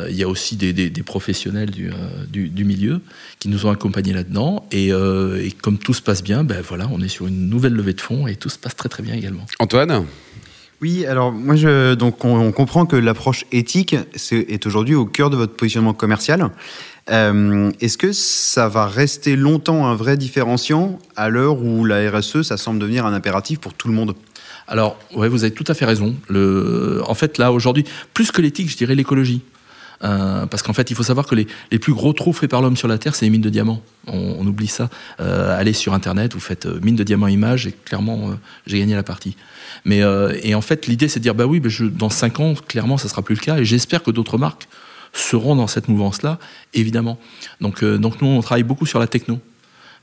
il 0.08 0.16
y 0.16 0.22
a 0.22 0.28
aussi 0.28 0.56
des, 0.56 0.72
des- 0.72 0.88
des 0.90 1.02
professionnels 1.02 1.70
du, 1.70 1.90
du, 2.32 2.48
du 2.48 2.64
milieu 2.64 3.00
qui 3.38 3.48
nous 3.48 3.66
ont 3.66 3.70
accompagnés 3.70 4.12
là-dedans. 4.12 4.66
Et, 4.72 4.90
euh, 5.10 5.44
et 5.44 5.50
comme 5.50 5.78
tout 5.78 5.94
se 5.94 6.02
passe 6.02 6.22
bien, 6.22 6.44
ben 6.44 6.62
voilà, 6.66 6.88
on 6.92 7.00
est 7.00 7.08
sur 7.08 7.26
une 7.26 7.48
nouvelle 7.48 7.74
levée 7.74 7.94
de 7.94 8.00
fonds 8.00 8.26
et 8.26 8.36
tout 8.36 8.48
se 8.48 8.58
passe 8.58 8.76
très 8.76 8.88
très 8.88 9.02
bien 9.02 9.14
également. 9.14 9.44
Antoine? 9.58 10.06
Oui, 10.80 11.04
alors 11.04 11.30
moi, 11.30 11.56
je, 11.56 11.94
donc 11.94 12.24
on, 12.24 12.38
on 12.38 12.52
comprend 12.52 12.86
que 12.86 12.96
l'approche 12.96 13.44
éthique 13.52 13.94
est 14.30 14.66
aujourd'hui 14.66 14.94
au 14.94 15.04
cœur 15.04 15.28
de 15.28 15.36
votre 15.36 15.54
positionnement 15.54 15.92
commercial. 15.92 16.50
Euh, 17.10 17.70
Est-ce 17.80 17.98
que 17.98 18.12
ça 18.12 18.68
va 18.68 18.86
rester 18.86 19.36
longtemps 19.36 19.86
un 19.86 19.94
vrai 19.94 20.16
différenciant 20.16 20.98
à 21.16 21.28
l'heure 21.28 21.62
où 21.62 21.84
la 21.84 22.10
RSE, 22.10 22.42
ça 22.42 22.56
semble 22.56 22.78
devenir 22.78 23.04
un 23.04 23.12
impératif 23.12 23.58
pour 23.58 23.74
tout 23.74 23.88
le 23.88 23.94
monde? 23.94 24.14
Alors, 24.68 24.96
ouais, 25.16 25.28
vous 25.28 25.42
avez 25.44 25.52
tout 25.52 25.64
à 25.66 25.74
fait 25.74 25.84
raison. 25.84 26.14
Le, 26.28 27.02
en 27.04 27.14
fait, 27.14 27.38
là, 27.38 27.52
aujourd'hui, 27.52 27.84
plus 28.14 28.30
que 28.30 28.40
l'éthique, 28.40 28.70
je 28.70 28.76
dirais 28.76 28.94
l'écologie. 28.94 29.42
Euh, 30.02 30.46
parce 30.46 30.62
qu'en 30.62 30.72
fait, 30.72 30.90
il 30.90 30.96
faut 30.96 31.02
savoir 31.02 31.26
que 31.26 31.34
les, 31.34 31.46
les 31.70 31.78
plus 31.78 31.92
gros 31.92 32.12
trous 32.12 32.32
faits 32.32 32.50
par 32.50 32.62
l'homme 32.62 32.76
sur 32.76 32.88
la 32.88 32.98
Terre, 32.98 33.14
c'est 33.14 33.26
les 33.26 33.30
mines 33.30 33.40
de 33.40 33.50
diamants. 33.50 33.82
On, 34.06 34.36
on 34.38 34.46
oublie 34.46 34.66
ça. 34.66 34.88
Euh, 35.20 35.58
allez 35.58 35.72
sur 35.72 35.92
Internet, 35.92 36.32
vous 36.34 36.40
faites 36.40 36.66
euh, 36.66 36.80
mine 36.82 36.96
de 36.96 37.04
diamants 37.04 37.26
image, 37.26 37.66
et 37.66 37.72
clairement, 37.72 38.30
euh, 38.30 38.34
j'ai 38.66 38.78
gagné 38.78 38.94
la 38.94 39.02
partie. 39.02 39.36
Mais 39.84 40.02
et 40.42 40.54
en 40.54 40.60
fait, 40.60 40.86
l'idée, 40.86 41.08
c'est 41.08 41.20
de 41.20 41.22
dire, 41.22 41.34
bah 41.34 41.46
oui, 41.46 41.60
bah, 41.60 41.68
je, 41.68 41.84
dans 41.84 42.10
5 42.10 42.40
ans, 42.40 42.54
clairement, 42.54 42.98
ça 42.98 43.08
sera 43.08 43.22
plus 43.22 43.36
le 43.36 43.40
cas. 43.40 43.58
Et 43.58 43.64
j'espère 43.64 44.02
que 44.02 44.10
d'autres 44.10 44.36
marques 44.36 44.68
seront 45.12 45.56
dans 45.56 45.66
cette 45.66 45.88
mouvance-là, 45.88 46.38
évidemment. 46.74 47.18
Donc, 47.60 47.82
euh, 47.82 47.98
donc 47.98 48.20
nous, 48.20 48.28
on 48.28 48.40
travaille 48.40 48.62
beaucoup 48.62 48.86
sur 48.86 48.98
la 48.98 49.06
techno 49.06 49.38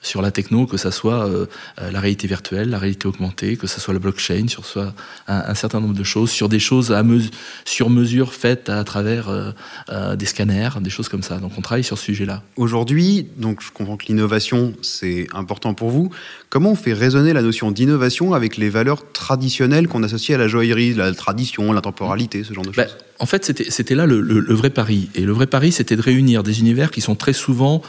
sur 0.02 0.22
la 0.22 0.32
techno, 0.32 0.66
que 0.68 0.78
ça 0.78 0.92
soit 0.92 1.28
euh, 1.28 1.46
euh, 1.82 1.92
la 1.92 2.00
réalité 2.00 2.28
virtuelle, 2.28 2.70
la 2.70 2.78
réalité 2.78 3.08
augmentée, 3.08 3.58
que 3.58 3.68
ça 3.68 3.80
soit 3.80 3.94
la 3.94 4.00
blockchain, 4.00 4.48
sur 4.48 4.66
soit 4.66 4.94
un, 5.28 5.44
un 5.48 5.56
certain 5.56 5.80
nombre 5.80 5.96
de 5.96 6.04
choses, 6.04 6.30
sur 6.30 6.50
des 6.50 6.60
choses 6.60 6.92
à 6.92 7.04
mesu- 7.04 7.32
sur 7.66 7.90
mesure 7.90 8.34
faites 8.34 8.70
à 8.70 8.84
travers 8.84 9.30
euh, 9.30 9.52
euh, 9.90 10.16
des 10.16 10.26
scanners, 10.26 10.70
des 10.82 10.90
choses 10.90 11.10
comme 11.10 11.24
ça. 11.24 11.38
Donc 11.40 11.54
on 11.58 11.62
travaille 11.62 11.84
sur 11.84 11.98
ce 11.98 12.06
sujet-là. 12.06 12.44
Aujourd'hui, 12.58 13.28
donc 13.38 13.62
je 13.62 13.72
comprends 13.72 13.98
que 13.98 14.06
l'innovation, 14.06 14.74
c'est 14.82 15.28
important 15.34 15.74
pour 15.74 15.90
vous. 15.90 16.10
Comment 16.50 16.72
on 16.72 16.76
fait 16.76 16.94
résonner 16.94 17.34
la 17.34 17.42
notion 17.42 17.72
d'innovation 17.72 18.34
avec 18.34 18.58
les 18.58 18.70
valeurs 18.70 19.12
traditionnelles 19.12 19.88
qu'on 19.88 20.04
associe 20.04 20.36
à 20.36 20.40
la 20.40 20.48
joaillerie, 20.48 20.94
la 20.94 21.14
tradition, 21.14 21.74
la 21.74 21.82
temporalité, 21.82 22.44
ce 22.44 22.54
genre 22.54 22.66
de 22.66 22.72
choses? 22.72 22.86
Ben, 22.86 22.90
en 23.20 23.26
fait, 23.26 23.46
c'était 23.70 23.96
là 23.96 24.06
le, 24.06 24.22
le- 24.22 24.40
le 24.40 24.54
vrai 24.54 24.70
pari. 24.70 25.10
Et 25.16 25.22
le 25.22 25.32
vrai 25.32 25.48
pari, 25.48 25.72
c'était 25.72 25.96
de 25.96 26.02
réunir 26.02 26.44
des 26.44 26.60
univers 26.60 26.92
qui 26.92 27.02
sont 27.02 27.16
très 27.16 27.34
souvent 27.34 27.82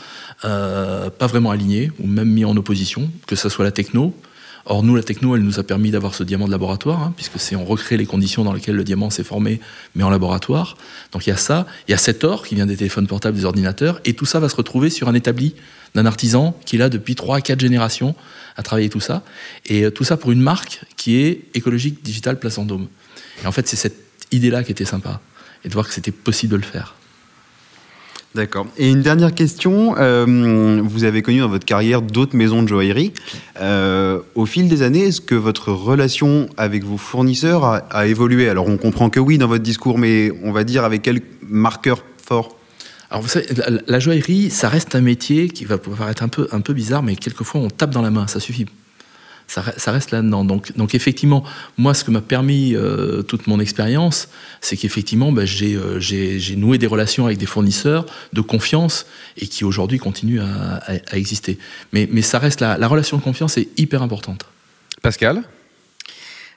euh, 0.44 1.10
pas 1.10 1.26
vraiment 1.26 1.50
alignés, 1.50 1.90
ou 1.98 2.06
même 2.06 2.28
mis 2.30 2.44
en 2.44 2.56
opposition, 2.56 3.10
que 3.26 3.36
ce 3.36 3.48
soit 3.48 3.64
la 3.64 3.70
techno. 3.72 4.14
Or, 4.70 4.82
nous, 4.82 4.94
la 4.96 5.02
techno, 5.02 5.34
elle 5.34 5.42
nous 5.42 5.58
a 5.58 5.62
permis 5.62 5.90
d'avoir 5.90 6.14
ce 6.14 6.22
diamant 6.22 6.44
de 6.46 6.50
laboratoire, 6.50 7.02
hein, 7.02 7.12
puisque 7.16 7.38
c'est 7.40 7.56
on 7.56 7.64
recrée 7.64 7.96
les 7.96 8.04
conditions 8.04 8.44
dans 8.44 8.52
lesquelles 8.52 8.74
le 8.76 8.84
diamant 8.84 9.08
s'est 9.08 9.24
formé, 9.24 9.60
mais 9.94 10.02
en 10.04 10.10
laboratoire. 10.10 10.76
Donc 11.12 11.26
il 11.26 11.30
y 11.30 11.32
a 11.32 11.38
ça, 11.38 11.66
il 11.88 11.92
y 11.92 11.94
a 11.94 11.98
cet 11.98 12.22
or 12.22 12.46
qui 12.46 12.54
vient 12.54 12.66
des 12.66 12.76
téléphones 12.76 13.06
portables, 13.06 13.36
des 13.36 13.46
ordinateurs, 13.46 14.00
et 14.04 14.12
tout 14.12 14.26
ça 14.26 14.40
va 14.40 14.48
se 14.50 14.56
retrouver 14.56 14.90
sur 14.90 15.08
un 15.08 15.14
établi 15.14 15.54
d'un 15.94 16.04
artisan 16.04 16.54
qui 16.66 16.76
est 16.76 16.78
là 16.78 16.90
depuis 16.90 17.14
3 17.14 17.36
à 17.36 17.40
4 17.40 17.58
générations 17.60 18.14
à 18.56 18.62
travailler 18.62 18.90
tout 18.90 19.00
ça. 19.00 19.22
Et 19.64 19.84
euh, 19.84 19.90
tout 19.90 20.04
ça 20.04 20.18
pour 20.18 20.32
une 20.32 20.40
marque 20.42 20.82
qui 20.98 21.16
est 21.16 21.44
écologique, 21.54 22.02
digital, 22.04 22.38
place 22.38 22.58
en 22.58 22.64
dôme. 22.66 22.88
Et 23.42 23.46
en 23.46 23.52
fait, 23.52 23.66
c'est 23.68 23.76
cette 23.76 23.96
idée-là 24.32 24.62
qui 24.64 24.72
était 24.72 24.84
sympa, 24.84 25.20
et 25.64 25.68
de 25.68 25.74
voir 25.74 25.86
que 25.86 25.94
c'était 25.94 26.10
possible 26.10 26.52
de 26.52 26.56
le 26.56 26.62
faire. 26.62 26.94
D'accord. 28.34 28.66
Et 28.76 28.90
une 28.90 29.00
dernière 29.00 29.34
question. 29.34 29.96
euh, 29.98 30.80
vous 30.84 31.04
avez 31.04 31.22
connu 31.22 31.40
dans 31.40 31.48
votre 31.48 31.64
carrière 31.64 32.02
d'autres 32.02 32.36
maisons 32.36 32.62
de 32.62 32.68
joaillerie. 32.68 33.12
Euh, 33.60 34.20
au 34.34 34.44
fil 34.44 34.68
des 34.68 34.82
années, 34.82 35.06
est-ce 35.06 35.22
que 35.22 35.34
votre 35.34 35.72
relation 35.72 36.48
avec 36.58 36.84
vos 36.84 36.98
fournisseurs 36.98 37.64
a, 37.64 37.76
a 37.90 38.06
évolué? 38.06 38.48
Alors, 38.48 38.68
on 38.68 38.76
comprend 38.76 39.08
que 39.08 39.18
oui 39.18 39.38
dans 39.38 39.48
votre 39.48 39.64
discours, 39.64 39.98
mais 39.98 40.30
on 40.42 40.52
va 40.52 40.64
dire 40.64 40.84
avec 40.84 41.02
quel 41.02 41.22
marqueur 41.42 42.04
fort? 42.22 42.56
Alors 43.10 43.22
vous 43.22 43.28
savez, 43.28 43.46
la, 43.56 43.80
la 43.86 43.98
joaillerie, 43.98 44.50
ça 44.50 44.68
reste 44.68 44.94
un 44.94 45.00
métier 45.00 45.48
qui 45.48 45.64
va 45.64 45.78
pouvoir 45.78 46.00
paraître 46.00 46.22
un 46.22 46.28
peu, 46.28 46.46
un 46.52 46.60
peu 46.60 46.74
bizarre, 46.74 47.02
mais 47.02 47.16
quelquefois 47.16 47.62
on 47.62 47.70
tape 47.70 47.90
dans 47.90 48.02
la 48.02 48.10
main, 48.10 48.26
ça 48.26 48.38
suffit. 48.38 48.66
Ça, 49.50 49.62
re- 49.62 49.78
ça 49.78 49.92
reste 49.92 50.10
là-dedans. 50.10 50.44
Donc, 50.44 50.76
donc 50.76 50.94
effectivement, 50.94 51.42
moi, 51.78 51.94
ce 51.94 52.04
que 52.04 52.10
m'a 52.10 52.20
permis 52.20 52.74
euh, 52.76 53.22
toute 53.22 53.46
mon 53.46 53.58
expérience, 53.60 54.28
c'est 54.60 54.76
qu'effectivement, 54.76 55.32
bah, 55.32 55.46
j'ai 55.46 55.74
euh, 55.74 55.98
j'ai- 55.98 56.38
j'ai 56.38 56.54
noué 56.54 56.76
des 56.78 56.86
relations 56.86 57.24
avec 57.24 57.38
des 57.38 57.46
fournisseurs 57.46 58.04
de 58.34 58.40
confiance 58.42 59.06
et 59.38 59.46
qui 59.46 59.64
aujourd'hui 59.64 59.98
continuent 59.98 60.40
à, 60.42 60.76
à- 60.86 60.98
à 61.12 61.16
exister. 61.16 61.58
Mais, 61.94 62.06
mais 62.12 62.20
ça 62.22 62.38
reste 62.38 62.60
la, 62.60 62.76
la 62.76 62.86
relation 62.88 63.16
de 63.16 63.22
confiance 63.22 63.56
est 63.56 63.68
hyper 63.78 64.02
importante. 64.02 64.44
Pascal? 65.02 65.42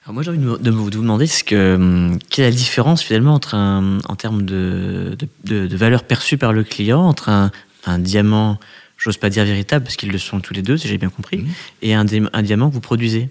Alors 0.04 0.16
moi 0.16 0.24
j'ai 0.24 0.32
envie 0.32 0.40
de, 0.40 0.48
vous- 0.48 0.58
de 0.58 0.72
vous 0.72 0.90
de 0.90 0.96
vous 0.96 1.02
demander 1.04 1.28
ce 1.28 1.44
que, 1.44 1.76
hum, 1.76 2.18
quelle 2.30 2.46
est 2.46 2.50
la 2.50 2.56
différence 2.56 3.04
finalement 3.04 3.36
entre 3.36 3.54
un, 3.56 4.00
en 4.10 4.16
termes 4.16 4.42
de, 4.44 5.16
de, 5.18 5.28
de- 5.46 5.68
de 5.68 5.78
valeur 5.78 6.04
perçue 6.04 6.38
par 6.38 6.52
le 6.54 6.64
client 6.64 7.02
entre 7.08 7.30
un, 7.30 7.52
un 7.86 8.00
diamant, 8.00 8.60
j'ose 9.04 9.18
pas 9.18 9.30
dire 9.30 9.44
véritable 9.46 9.84
parce 9.84 9.96
qu'ils 9.96 10.12
le 10.12 10.18
sont 10.20 10.40
tous 10.40 10.54
les 10.54 10.62
deux 10.62 10.78
si 10.78 10.88
j'ai 10.88 10.98
bien 10.98 11.10
compris, 11.10 11.38
Mhm. 11.40 11.48
et 11.82 11.94
un, 11.94 12.06
di- 12.06 12.22
un 12.32 12.42
diamant 12.44 12.70
que 12.70 12.76
vous 12.76 12.82
produisez. 12.82 13.30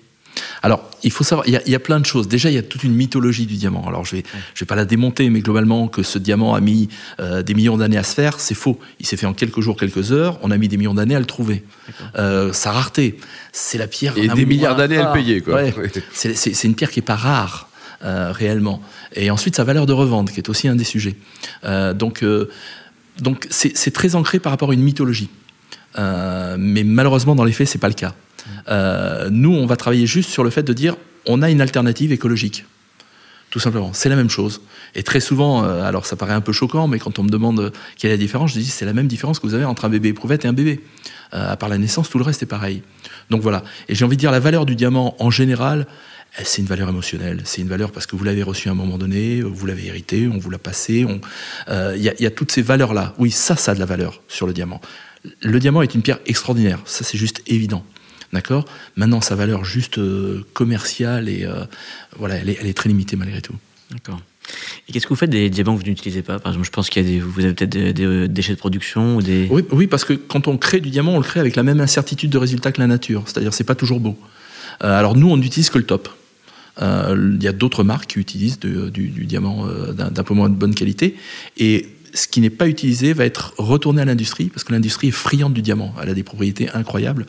Alors, 0.62 0.88
il 1.02 1.10
faut 1.10 1.24
savoir, 1.24 1.46
il 1.48 1.54
y, 1.54 1.56
a, 1.56 1.62
il 1.66 1.72
y 1.72 1.74
a 1.74 1.80
plein 1.80 1.98
de 1.98 2.06
choses. 2.06 2.28
Déjà, 2.28 2.50
il 2.50 2.54
y 2.54 2.58
a 2.58 2.62
toute 2.62 2.84
une 2.84 2.94
mythologie 2.94 3.46
du 3.46 3.54
diamant. 3.56 3.84
Alors, 3.88 4.04
je 4.04 4.16
vais, 4.16 4.22
je 4.54 4.60
vais 4.60 4.66
pas 4.66 4.76
la 4.76 4.84
démonter, 4.84 5.28
mais 5.28 5.40
globalement, 5.40 5.88
que 5.88 6.02
ce 6.04 6.18
diamant 6.18 6.54
a 6.54 6.60
mis 6.60 6.88
euh, 7.18 7.42
des 7.42 7.52
millions 7.54 7.76
d'années 7.76 7.96
à 7.98 8.04
se 8.04 8.14
faire, 8.14 8.38
c'est 8.38 8.54
faux. 8.54 8.78
Il 9.00 9.06
s'est 9.06 9.16
fait 9.16 9.26
en 9.26 9.34
quelques 9.34 9.60
jours, 9.60 9.76
quelques 9.76 10.12
heures. 10.12 10.38
On 10.42 10.50
a 10.52 10.56
mis 10.56 10.68
des 10.68 10.76
millions 10.76 10.94
d'années 10.94 11.16
à 11.16 11.18
le 11.18 11.24
trouver. 11.26 11.64
Euh, 12.16 12.52
sa 12.52 12.70
rareté, 12.70 13.18
c'est 13.52 13.76
la 13.78 13.88
pierre. 13.88 14.16
Et 14.18 14.28
des 14.28 14.46
milliards 14.46 14.76
d'années 14.76 14.96
à 14.98 15.00
le 15.00 15.04
rare. 15.06 15.14
payer, 15.14 15.40
quoi. 15.40 15.54
Ouais. 15.54 15.74
C'est- 16.12 16.64
une 16.64 16.74
pierre 16.76 16.90
qui 16.92 17.00
est 17.00 17.02
pas 17.02 17.16
rare. 17.16 17.68
euh, 18.02 18.32
réellement. 18.32 18.80
Et 19.14 19.30
ensuite, 19.30 19.56
sa 19.56 19.64
valeur 19.64 19.84
de 19.84 19.92
revente, 19.92 20.30
qui 20.32 20.40
est 20.40 20.48
aussi 20.48 20.68
un 20.68 20.74
des 20.74 20.84
sujets. 20.84 21.16
Euh, 21.64 21.92
donc, 21.92 22.22
euh, 22.22 22.48
donc 23.20 23.46
c'est 23.50 23.76
c'est 23.76 23.90
très 23.90 24.14
ancré 24.14 24.38
par 24.38 24.52
rapport 24.52 24.70
à 24.70 24.74
une 24.74 24.80
mythologie. 24.82 25.28
Euh, 25.98 26.56
mais 26.58 26.84
malheureusement, 26.84 27.34
dans 27.34 27.44
les 27.44 27.52
faits, 27.52 27.68
c'est 27.68 27.78
pas 27.78 27.88
le 27.88 27.94
cas. 27.94 28.14
Euh, 28.68 29.28
nous, 29.30 29.52
on 29.52 29.66
va 29.66 29.76
travailler 29.76 30.06
juste 30.06 30.30
sur 30.30 30.44
le 30.44 30.50
fait 30.50 30.62
de 30.62 30.72
dire 30.72 30.96
on 31.26 31.42
a 31.42 31.50
une 31.50 31.60
alternative 31.60 32.12
écologique. 32.12 32.64
Tout 33.50 33.58
simplement, 33.58 33.90
c'est 33.92 34.08
la 34.08 34.16
même 34.16 34.30
chose. 34.30 34.62
Et 34.94 35.02
très 35.02 35.20
souvent, 35.20 35.64
euh, 35.64 35.82
alors 35.82 36.06
ça 36.06 36.14
paraît 36.16 36.34
un 36.34 36.40
peu 36.40 36.52
choquant, 36.52 36.86
mais 36.86 36.98
quand 36.98 37.18
on 37.18 37.24
me 37.24 37.28
demande 37.28 37.72
quelle 37.98 38.10
est 38.10 38.14
la 38.14 38.18
différence, 38.18 38.54
je 38.54 38.60
dis 38.60 38.66
c'est 38.66 38.84
la 38.84 38.92
même 38.92 39.08
différence 39.08 39.40
que 39.40 39.46
vous 39.46 39.54
avez 39.54 39.64
entre 39.64 39.84
un 39.84 39.88
bébé 39.88 40.10
éprouvette 40.10 40.44
et 40.44 40.48
un 40.48 40.52
bébé. 40.52 40.80
À 41.32 41.56
part 41.56 41.68
la 41.68 41.78
naissance, 41.78 42.10
tout 42.10 42.18
le 42.18 42.24
reste 42.24 42.42
est 42.42 42.46
pareil. 42.46 42.82
Donc 43.28 43.40
voilà. 43.40 43.62
Et 43.88 43.94
j'ai 43.94 44.04
envie 44.04 44.16
de 44.16 44.20
dire 44.20 44.32
la 44.32 44.40
valeur 44.40 44.66
du 44.66 44.74
diamant 44.74 45.14
en 45.20 45.30
général, 45.30 45.86
eh, 46.40 46.42
c'est 46.44 46.60
une 46.60 46.66
valeur 46.66 46.88
émotionnelle. 46.88 47.42
C'est 47.44 47.62
une 47.62 47.68
valeur 47.68 47.92
parce 47.92 48.06
que 48.06 48.16
vous 48.16 48.24
l'avez 48.24 48.42
reçu 48.42 48.68
à 48.68 48.72
un 48.72 48.74
moment 48.74 48.98
donné, 48.98 49.40
vous 49.40 49.66
l'avez 49.66 49.86
hérité, 49.86 50.28
on 50.32 50.38
vous 50.38 50.50
l'a 50.50 50.58
passé. 50.58 51.06
il 51.68 52.02
y 52.02 52.26
a 52.26 52.30
toutes 52.30 52.50
ces 52.50 52.62
valeurs-là. 52.62 53.14
Oui, 53.18 53.30
ça, 53.30 53.54
ça 53.54 53.72
a 53.72 53.74
de 53.74 53.80
la 53.80 53.86
valeur 53.86 54.22
sur 54.26 54.48
le 54.48 54.52
diamant. 54.52 54.80
Le 55.42 55.58
diamant 55.58 55.82
est 55.82 55.94
une 55.94 56.02
pierre 56.02 56.18
extraordinaire. 56.26 56.80
Ça, 56.86 57.04
c'est 57.04 57.18
juste 57.18 57.42
évident. 57.46 57.84
D'accord? 58.32 58.64
Maintenant, 58.96 59.20
sa 59.20 59.34
valeur 59.34 59.64
juste 59.64 59.98
euh, 59.98 60.44
commerciale 60.52 61.28
et 61.28 61.44
euh, 61.44 61.64
voilà, 62.16 62.36
elle 62.36 62.48
est, 62.48 62.58
elle 62.60 62.68
est 62.68 62.74
très 62.76 62.88
limitée 62.88 63.16
malgré 63.16 63.40
tout. 63.42 63.54
D'accord. 63.90 64.20
Et 64.88 64.92
qu'est-ce 64.92 65.04
que 65.04 65.10
vous 65.10 65.16
faites 65.16 65.30
des 65.30 65.50
diamants 65.50 65.76
que 65.76 65.82
vous 65.82 65.88
n'utilisez 65.88 66.22
pas? 66.22 66.38
Par 66.38 66.52
exemple, 66.52 66.66
je 66.66 66.70
pense 66.70 66.88
qu'il 66.90 67.02
y 67.04 67.06
a 67.06 67.10
des, 67.10 67.20
vous 67.20 67.40
avez 67.44 67.54
peut-être 67.54 67.70
des, 67.70 67.92
des, 67.92 68.28
déchets 68.28 68.52
de 68.54 68.58
production 68.58 69.16
ou 69.16 69.22
des. 69.22 69.48
Oui, 69.50 69.62
oui, 69.72 69.86
parce 69.88 70.04
que 70.04 70.12
quand 70.12 70.48
on 70.48 70.56
crée 70.58 70.80
du 70.80 70.90
diamant, 70.90 71.14
on 71.14 71.18
le 71.18 71.24
crée 71.24 71.40
avec 71.40 71.56
la 71.56 71.62
même 71.62 71.80
incertitude 71.80 72.30
de 72.30 72.38
résultat 72.38 72.72
que 72.72 72.80
la 72.80 72.86
nature. 72.86 73.24
C'est-à-dire, 73.26 73.52
c'est 73.52 73.64
pas 73.64 73.74
toujours 73.74 74.00
beau. 74.00 74.16
Euh, 74.82 74.98
alors 74.98 75.16
nous, 75.16 75.28
on 75.28 75.36
n'utilise 75.36 75.68
que 75.70 75.78
le 75.78 75.84
top. 75.84 76.08
Euh, 76.82 77.34
Il 77.36 77.42
y 77.42 77.48
a 77.48 77.52
d'autres 77.52 77.82
marques 77.84 78.12
qui 78.12 78.18
utilisent 78.20 78.58
de- 78.60 78.88
du, 78.90 79.08
du 79.08 79.26
diamant 79.26 79.66
euh, 79.66 79.92
d'un 79.92 80.10
d'un 80.10 80.22
peu 80.24 80.34
moins 80.34 80.48
de 80.48 80.54
bonne 80.54 80.74
qualité. 80.74 81.16
Et 81.58 81.88
ce 82.14 82.28
qui 82.28 82.40
n'est 82.40 82.50
pas 82.50 82.68
utilisé 82.68 83.12
va 83.12 83.24
être 83.24 83.54
retourné 83.58 84.02
à 84.02 84.04
l'industrie, 84.04 84.46
parce 84.46 84.64
que 84.64 84.72
l'industrie 84.72 85.08
est 85.08 85.12
friande 85.12 85.52
du 85.52 85.62
diamant. 85.62 85.94
Elle 86.02 86.10
a 86.10 86.14
des 86.14 86.22
propriétés 86.22 86.68
incroyables, 86.70 87.26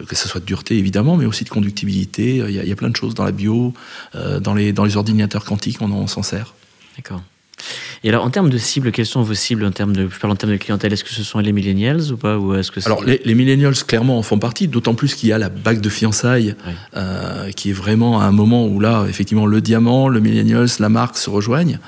euh, 0.00 0.04
que 0.04 0.16
ce 0.16 0.28
soit 0.28 0.40
de 0.40 0.46
dureté 0.46 0.76
évidemment, 0.76 1.16
mais 1.16 1.26
aussi 1.26 1.44
de 1.44 1.50
conductibilité. 1.50 2.36
Il 2.36 2.54
y 2.54 2.58
a, 2.58 2.62
il 2.62 2.68
y 2.68 2.72
a 2.72 2.76
plein 2.76 2.90
de 2.90 2.96
choses 2.96 3.14
dans 3.14 3.24
la 3.24 3.32
bio, 3.32 3.74
euh, 4.14 4.40
dans, 4.40 4.54
les, 4.54 4.96
ordinateurs 4.96 5.44
quantiques, 5.44 5.80
on, 5.80 5.90
on 5.90 6.06
s'en 6.06 6.22
sert. 6.22 6.54
D'accord. 6.96 7.22
Et 8.04 8.08
alors, 8.08 8.24
en 8.24 8.30
termes 8.30 8.50
de 8.50 8.58
cibles, 8.58 8.90
quelles 8.90 9.06
sont 9.06 9.22
vos 9.22 9.34
cibles 9.34 9.64
en 9.64 9.70
termes 9.70 9.94
de, 9.94 10.08
je 10.10 10.18
parle 10.18 10.32
en 10.32 10.36
termes 10.36 10.50
de 10.52 10.56
clientèle? 10.56 10.92
Est-ce 10.92 11.04
que 11.04 11.10
ce 11.10 11.22
sont 11.22 11.38
les 11.38 11.52
millennials 11.52 12.10
ou 12.10 12.16
pas 12.16 12.36
Ou 12.36 12.54
est-ce 12.56 12.72
que 12.72 12.80
c'est- 12.80 12.86
Alors, 12.88 13.04
les, 13.04 13.20
les 13.24 13.34
millennials, 13.36 13.74
clairement, 13.86 14.18
en 14.18 14.22
font 14.22 14.38
partie, 14.40 14.66
d'autant 14.66 14.94
plus 14.94 15.14
qu'il 15.14 15.28
y 15.28 15.32
a 15.32 15.38
la 15.38 15.48
bague 15.48 15.80
de 15.80 15.88
fiançailles, 15.88 16.56
euh, 16.96 17.50
qui 17.52 17.70
est 17.70 17.74
vraiment 17.74 18.20
un 18.20 18.32
moment 18.32 18.66
où 18.66 18.80
là, 18.80 19.06
effectivement, 19.08 19.46
le 19.46 19.60
diamant, 19.60 20.08
le 20.08 20.18
millennials, 20.18 20.66
la 20.80 20.88
marque 20.88 21.16
se 21.16 21.30
rejoignent. 21.30 21.78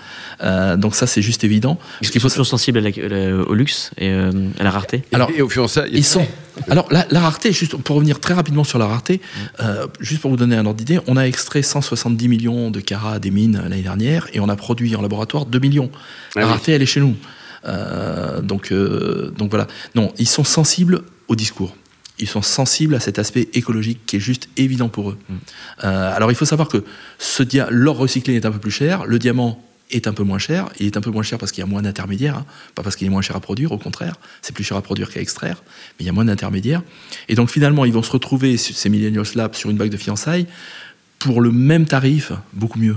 Euh, 0.42 0.76
donc 0.76 0.94
ça, 0.94 1.06
c'est 1.08 1.22
juste 1.22 1.42
évident. 1.42 1.78
Est-ce 2.02 2.12
qu'ils 2.12 2.20
sont 2.20 2.28
toujours 2.28 2.46
sensibles 2.46 2.78
à 2.78 2.80
la- 2.80 2.88
à 2.90 3.08
la- 3.08 3.34
au 3.36 3.54
luxe 3.54 3.90
et 3.98 4.10
euh, 4.10 4.30
à 4.60 4.62
la 4.64 4.70
rareté? 4.70 5.02
Alors, 5.12 5.30
et 5.36 5.42
au 5.42 5.48
fiançailles. 5.48 5.90
Ils 5.92 6.04
sont. 6.04 6.26
Alors, 6.70 6.86
la, 6.92 7.04
la 7.10 7.18
rareté, 7.20 7.52
juste 7.52 7.74
pour 7.76 7.96
revenir 7.96 8.20
très 8.20 8.34
rapidement 8.34 8.62
sur 8.62 8.78
la 8.78 8.86
rareté, 8.86 9.20
euh, 9.60 9.88
juste 9.98 10.20
pour 10.20 10.30
vous 10.30 10.36
donner 10.36 10.54
un 10.54 10.64
ordre 10.64 10.76
d'idée, 10.78 11.00
on 11.08 11.16
a 11.16 11.22
extrait 11.24 11.62
170 11.62 12.28
millions 12.28 12.70
de 12.70 12.78
carats 12.78 13.18
des 13.18 13.32
mines 13.32 13.60
l'année 13.60 13.82
dernière 13.82 14.28
et 14.32 14.38
on 14.38 14.48
a 14.48 14.54
produit 14.54 14.94
en 14.94 15.02
laboratoire 15.02 15.46
2 15.46 15.58
millions. 15.58 15.90
La 16.36 16.42
Ah 16.42 16.44
oui. 16.46 16.50
rareté, 16.52 16.72
elle 16.72 16.82
est 16.82 16.86
chez 16.86 17.00
nous. 17.00 17.16
Euh, 17.66 18.40
donc, 18.42 18.72
euh, 18.72 19.30
donc 19.36 19.50
voilà. 19.50 19.66
Non, 19.94 20.12
ils 20.18 20.28
sont 20.28 20.44
sensibles 20.44 21.02
au 21.28 21.36
discours. 21.36 21.76
Ils 22.18 22.28
sont 22.28 22.42
sensibles 22.42 22.94
à 22.94 23.00
cet 23.00 23.18
aspect 23.18 23.48
écologique 23.54 24.00
qui 24.06 24.16
est 24.16 24.20
juste 24.20 24.48
évident 24.56 24.88
pour 24.88 25.10
eux. 25.10 25.18
Euh, 25.82 26.14
alors, 26.16 26.30
il 26.30 26.34
faut 26.36 26.44
savoir 26.44 26.68
que 26.68 26.84
ce 27.18 27.42
dia- 27.42 27.68
l'or 27.70 27.96
recyclé 27.96 28.34
est 28.36 28.46
un 28.46 28.52
peu 28.52 28.60
plus 28.60 28.70
cher, 28.70 29.04
le 29.06 29.18
diamant 29.18 29.60
est 29.90 30.06
un 30.06 30.12
peu 30.12 30.22
moins 30.22 30.38
cher. 30.38 30.68
Il 30.78 30.86
est 30.86 30.96
un 30.96 31.00
peu 31.00 31.10
moins 31.10 31.22
cher 31.22 31.38
parce 31.38 31.50
qu'il 31.52 31.60
y 31.60 31.66
a 31.66 31.66
moins 31.66 31.82
d'intermédiaires, 31.82 32.36
hein. 32.36 32.46
pas 32.74 32.82
parce 32.82 32.96
qu'il 32.96 33.06
est 33.06 33.10
moins 33.10 33.20
cher 33.22 33.34
à 33.36 33.40
produire, 33.40 33.72
au 33.72 33.78
contraire, 33.78 34.14
c'est 34.42 34.54
plus 34.54 34.64
cher 34.64 34.76
à 34.76 34.82
produire 34.82 35.10
qu'à 35.10 35.20
extraire, 35.20 35.62
mais 35.98 36.04
il 36.04 36.06
y 36.06 36.08
a 36.08 36.12
moins 36.12 36.24
d'intermédiaires. 36.24 36.82
Et 37.28 37.34
donc 37.34 37.50
finalement, 37.50 37.84
ils 37.84 37.92
vont 37.92 38.02
se 38.02 38.10
retrouver, 38.10 38.56
ces 38.56 38.88
Millennials 38.88 39.26
Lab, 39.34 39.54
sur 39.54 39.68
une 39.70 39.76
bague 39.76 39.90
de 39.90 39.96
fiançailles, 39.96 40.46
pour 41.18 41.40
le 41.40 41.50
même 41.50 41.84
tarif, 41.86 42.32
beaucoup 42.54 42.78
mieux. 42.78 42.96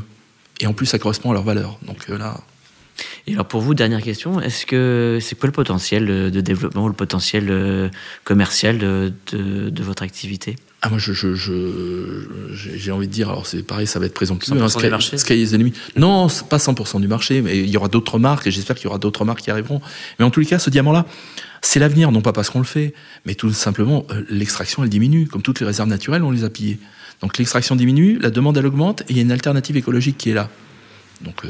Et 0.59 0.67
en 0.67 0.73
plus, 0.73 0.85
ça 0.85 0.97
correspond 0.99 1.31
à 1.31 1.33
leur 1.33 1.43
valeur. 1.43 1.77
Donc 1.85 2.07
là, 2.07 2.39
Et 3.27 3.33
alors, 3.33 3.47
pour 3.47 3.61
vous, 3.61 3.73
dernière 3.73 4.01
question, 4.01 4.41
est-ce 4.41 4.65
que 4.65 5.19
c'est 5.21 5.37
quoi 5.37 5.47
le 5.47 5.53
potentiel 5.53 6.05
de 6.31 6.41
développement 6.41 6.85
ou 6.85 6.87
le 6.87 6.93
potentiel 6.93 7.47
euh, 7.49 7.89
commercial 8.23 8.77
de, 8.77 9.13
de, 9.31 9.69
de 9.69 9.83
votre 9.83 10.03
activité? 10.03 10.55
Ah, 10.81 10.89
moi, 10.89 10.97
je, 10.99 11.11
je, 11.13 11.33
je- 11.35 12.21
j'ai 12.53 12.91
envie 12.91 13.07
de 13.07 13.11
dire, 13.11 13.29
alors 13.29 13.45
c'est 13.47 13.63
pareil, 13.63 13.87
ça 13.87 13.99
va 13.99 14.05
être 14.05 14.13
présomptueux. 14.13 14.53
100% 14.55 14.59
hein, 14.61 14.65
du 14.65 14.71
Sky- 14.71 14.89
marché 14.89 15.17
Sky 15.17 15.41
is 15.41 15.49
the 15.49 15.53
limit. 15.53 15.73
Non, 15.95 16.27
pas 16.49 16.57
100% 16.57 17.01
du 17.01 17.07
marché, 17.07 17.41
mais 17.41 17.57
il 17.59 17.69
y 17.69 17.77
aura 17.77 17.87
d'autres 17.87 18.19
marques 18.19 18.47
et 18.47 18.51
j'espère 18.51 18.75
qu'il 18.75 18.85
y 18.85 18.87
aura 18.87 18.99
d'autres 18.99 19.25
marques 19.25 19.41
qui 19.41 19.51
arriveront. 19.51 19.81
Mais 20.19 20.25
en 20.25 20.29
tous 20.29 20.39
les 20.39 20.45
cas, 20.45 20.59
ce 20.59 20.69
diamant-là, 20.69 21.05
c'est 21.61 21.79
l'avenir, 21.79 22.11
non 22.11 22.21
pas 22.21 22.31
parce 22.33 22.49
qu'on 22.51 22.59
le 22.59 22.65
fait, 22.65 22.93
mais 23.25 23.33
tout 23.35 23.51
simplement, 23.51 24.05
euh, 24.11 24.23
l'extraction, 24.29 24.83
elle 24.83 24.89
diminue. 24.89 25.27
Comme 25.27 25.41
toutes 25.41 25.59
les 25.59 25.65
réserves 25.65 25.89
naturelles, 25.89 26.23
on 26.23 26.31
les 26.31 26.43
a 26.43 26.49
pillées. 26.49 26.77
Donc 27.21 27.37
l'extraction 27.39 27.75
diminue, 27.75 28.19
la 28.21 28.29
demande, 28.29 28.57
elle 28.57 28.67
augmente 28.67 29.01
et 29.01 29.05
il 29.09 29.15
y 29.17 29.19
a 29.19 29.23
une 29.23 29.31
alternative 29.31 29.75
écologique 29.77 30.17
qui 30.19 30.29
est 30.29 30.33
là. 30.35 30.49
Donc, 31.21 31.33
euh, 31.45 31.49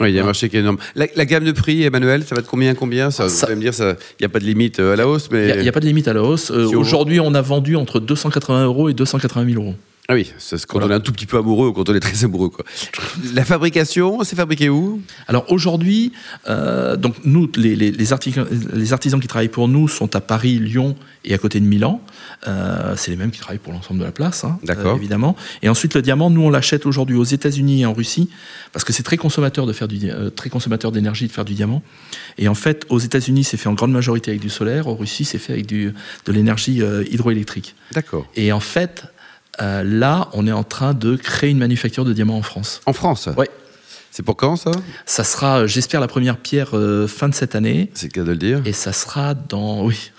Oui, 0.00 0.10
il 0.10 0.14
y 0.14 0.18
a 0.18 0.22
un 0.22 0.26
marché 0.26 0.48
qui 0.48 0.56
est 0.56 0.60
énorme. 0.60 0.78
La, 0.94 1.06
la 1.16 1.24
gamme 1.24 1.44
de 1.44 1.52
prix, 1.52 1.82
Emmanuel, 1.82 2.22
ça 2.24 2.34
va 2.36 2.40
de 2.40 2.46
combien 2.46 2.70
à 2.70 2.74
combien 2.74 3.10
ça, 3.10 3.28
Ça- 3.28 3.46
Vous 3.46 3.52
allez 3.52 3.56
me 3.56 3.60
dire, 3.62 3.74
ça- 3.74 3.96
il 4.18 4.22
n'y 4.22 4.26
a 4.26 4.28
pas 4.28 4.38
de 4.38 4.44
limite 4.44 4.78
euh, 4.78 4.92
à 4.92 4.96
la 4.96 5.08
hausse, 5.08 5.28
il 5.32 5.36
mais. 5.36 5.60
n'y 5.62 5.68
a, 5.68 5.72
pas 5.72 5.80
de 5.80 5.86
limite 5.86 6.06
à 6.08 6.12
la 6.12 6.22
hausse. 6.22 6.50
Euh, 6.52 6.66
Aujourd'hui, 6.76 7.18
on 7.18 7.34
a 7.34 7.42
vendu 7.42 7.74
entre 7.74 7.98
280 8.00 8.64
euros 8.64 8.88
et 8.88 8.94
280 8.94 9.44
000 9.50 9.60
euros. 9.62 9.74
Ah 10.10 10.14
oui, 10.14 10.32
c'est 10.38 10.56
quand 10.64 10.78
Voilà. 10.78 10.86
on 10.94 10.96
est 10.96 11.00
un 11.00 11.00
tout 11.00 11.12
petit 11.12 11.26
peu 11.26 11.36
amoureux 11.36 11.68
ou 11.68 11.72
quand 11.74 11.86
on 11.90 11.94
est 11.94 12.00
très 12.00 12.24
amoureux. 12.24 12.48
Quoi. 12.48 12.64
La 13.34 13.44
fabrication, 13.44 14.24
c'est 14.24 14.36
fabriqué 14.36 14.70
où? 14.70 15.02
Alors 15.26 15.44
aujourd'hui, 15.52 16.12
euh, 16.48 16.96
donc 16.96 17.16
nous, 17.24 17.46
les, 17.56 17.76
les, 17.76 17.90
les, 17.90 18.12
artisans, 18.14 18.46
les 18.72 18.92
artisans 18.94 19.20
qui 19.20 19.28
travaillent 19.28 19.50
pour 19.50 19.68
nous 19.68 19.86
sont 19.86 20.16
à 20.16 20.22
Paris, 20.22 20.58
Lyon 20.60 20.96
et 21.26 21.34
à 21.34 21.38
côté 21.38 21.60
de 21.60 21.66
Milan. 21.66 22.00
Euh, 22.46 22.94
c'est 22.96 23.10
les 23.10 23.18
mêmes 23.18 23.30
qui 23.30 23.38
travaillent 23.38 23.58
pour 23.58 23.74
l'ensemble 23.74 24.00
de 24.00 24.04
la 24.06 24.10
place, 24.10 24.44
hein, 24.44 24.58
D'accord. 24.62 24.94
euh, 24.94 24.96
évidemment. 24.96 25.36
Et 25.60 25.68
ensuite, 25.68 25.92
le 25.92 26.00
diamant, 26.00 26.30
nous, 26.30 26.40
on 26.40 26.48
l'achète 26.48 26.86
aujourd'hui 26.86 27.16
aux 27.16 27.24
États-Unis 27.24 27.82
et 27.82 27.86
en 27.86 27.92
Russie 27.92 28.30
parce 28.72 28.86
que 28.86 28.94
c'est 28.94 29.02
très 29.02 29.18
consommateur 29.18 29.66
de 29.66 29.74
faire 29.74 29.88
du, 29.88 30.08
très 30.34 30.48
consommateur 30.48 30.90
d'énergie 30.90 31.26
de 31.26 31.32
faire 31.32 31.44
du 31.44 31.52
diamant. 31.52 31.82
Et 32.38 32.48
en 32.48 32.54
fait, 32.54 32.86
aux 32.88 32.98
États-Unis, 32.98 33.44
c'est 33.44 33.58
fait 33.58 33.68
en 33.68 33.74
grande 33.74 33.92
majorité 33.92 34.30
avec 34.30 34.40
du 34.40 34.48
solaire. 34.48 34.88
En 34.88 34.96
Russie, 34.96 35.26
c'est 35.26 35.36
fait 35.36 35.52
avec 35.52 35.66
du, 35.66 35.92
de 36.24 36.32
l'énergie 36.32 36.80
hydroélectrique. 37.10 37.74
D'accord. 37.92 38.26
Et 38.36 38.52
en 38.52 38.60
fait, 38.60 39.04
euh, 39.60 39.82
là, 39.84 40.28
on 40.32 40.46
est 40.46 40.52
en 40.52 40.64
train 40.64 40.94
de 40.94 41.16
créer 41.16 41.50
une 41.50 41.58
manufacture 41.58 42.04
de 42.04 42.12
diamants 42.12 42.38
en 42.38 42.42
France. 42.42 42.80
En 42.86 42.92
France? 42.92 43.28
Ouais. 43.36 43.50
C'est 44.10 44.22
pour 44.22 44.36
quand 44.36 44.56
ça? 44.56 44.72
Ça 45.06 45.22
sera, 45.22 45.60
euh, 45.60 45.66
j'espère, 45.66 46.00
la 46.00 46.08
première 46.08 46.38
pierre 46.38 46.70
euh, 46.76 47.06
fin 47.06 47.28
de 47.28 47.34
cette 47.34 47.54
année. 47.54 47.90
C'est 47.94 48.06
le 48.06 48.12
cas 48.12 48.24
de 48.24 48.30
le 48.30 48.36
dire. 48.36 48.62
Et 48.64 48.72
ça 48.72 48.92
sera 48.92 49.34
dans, 49.34 49.84
oui, 49.86 50.10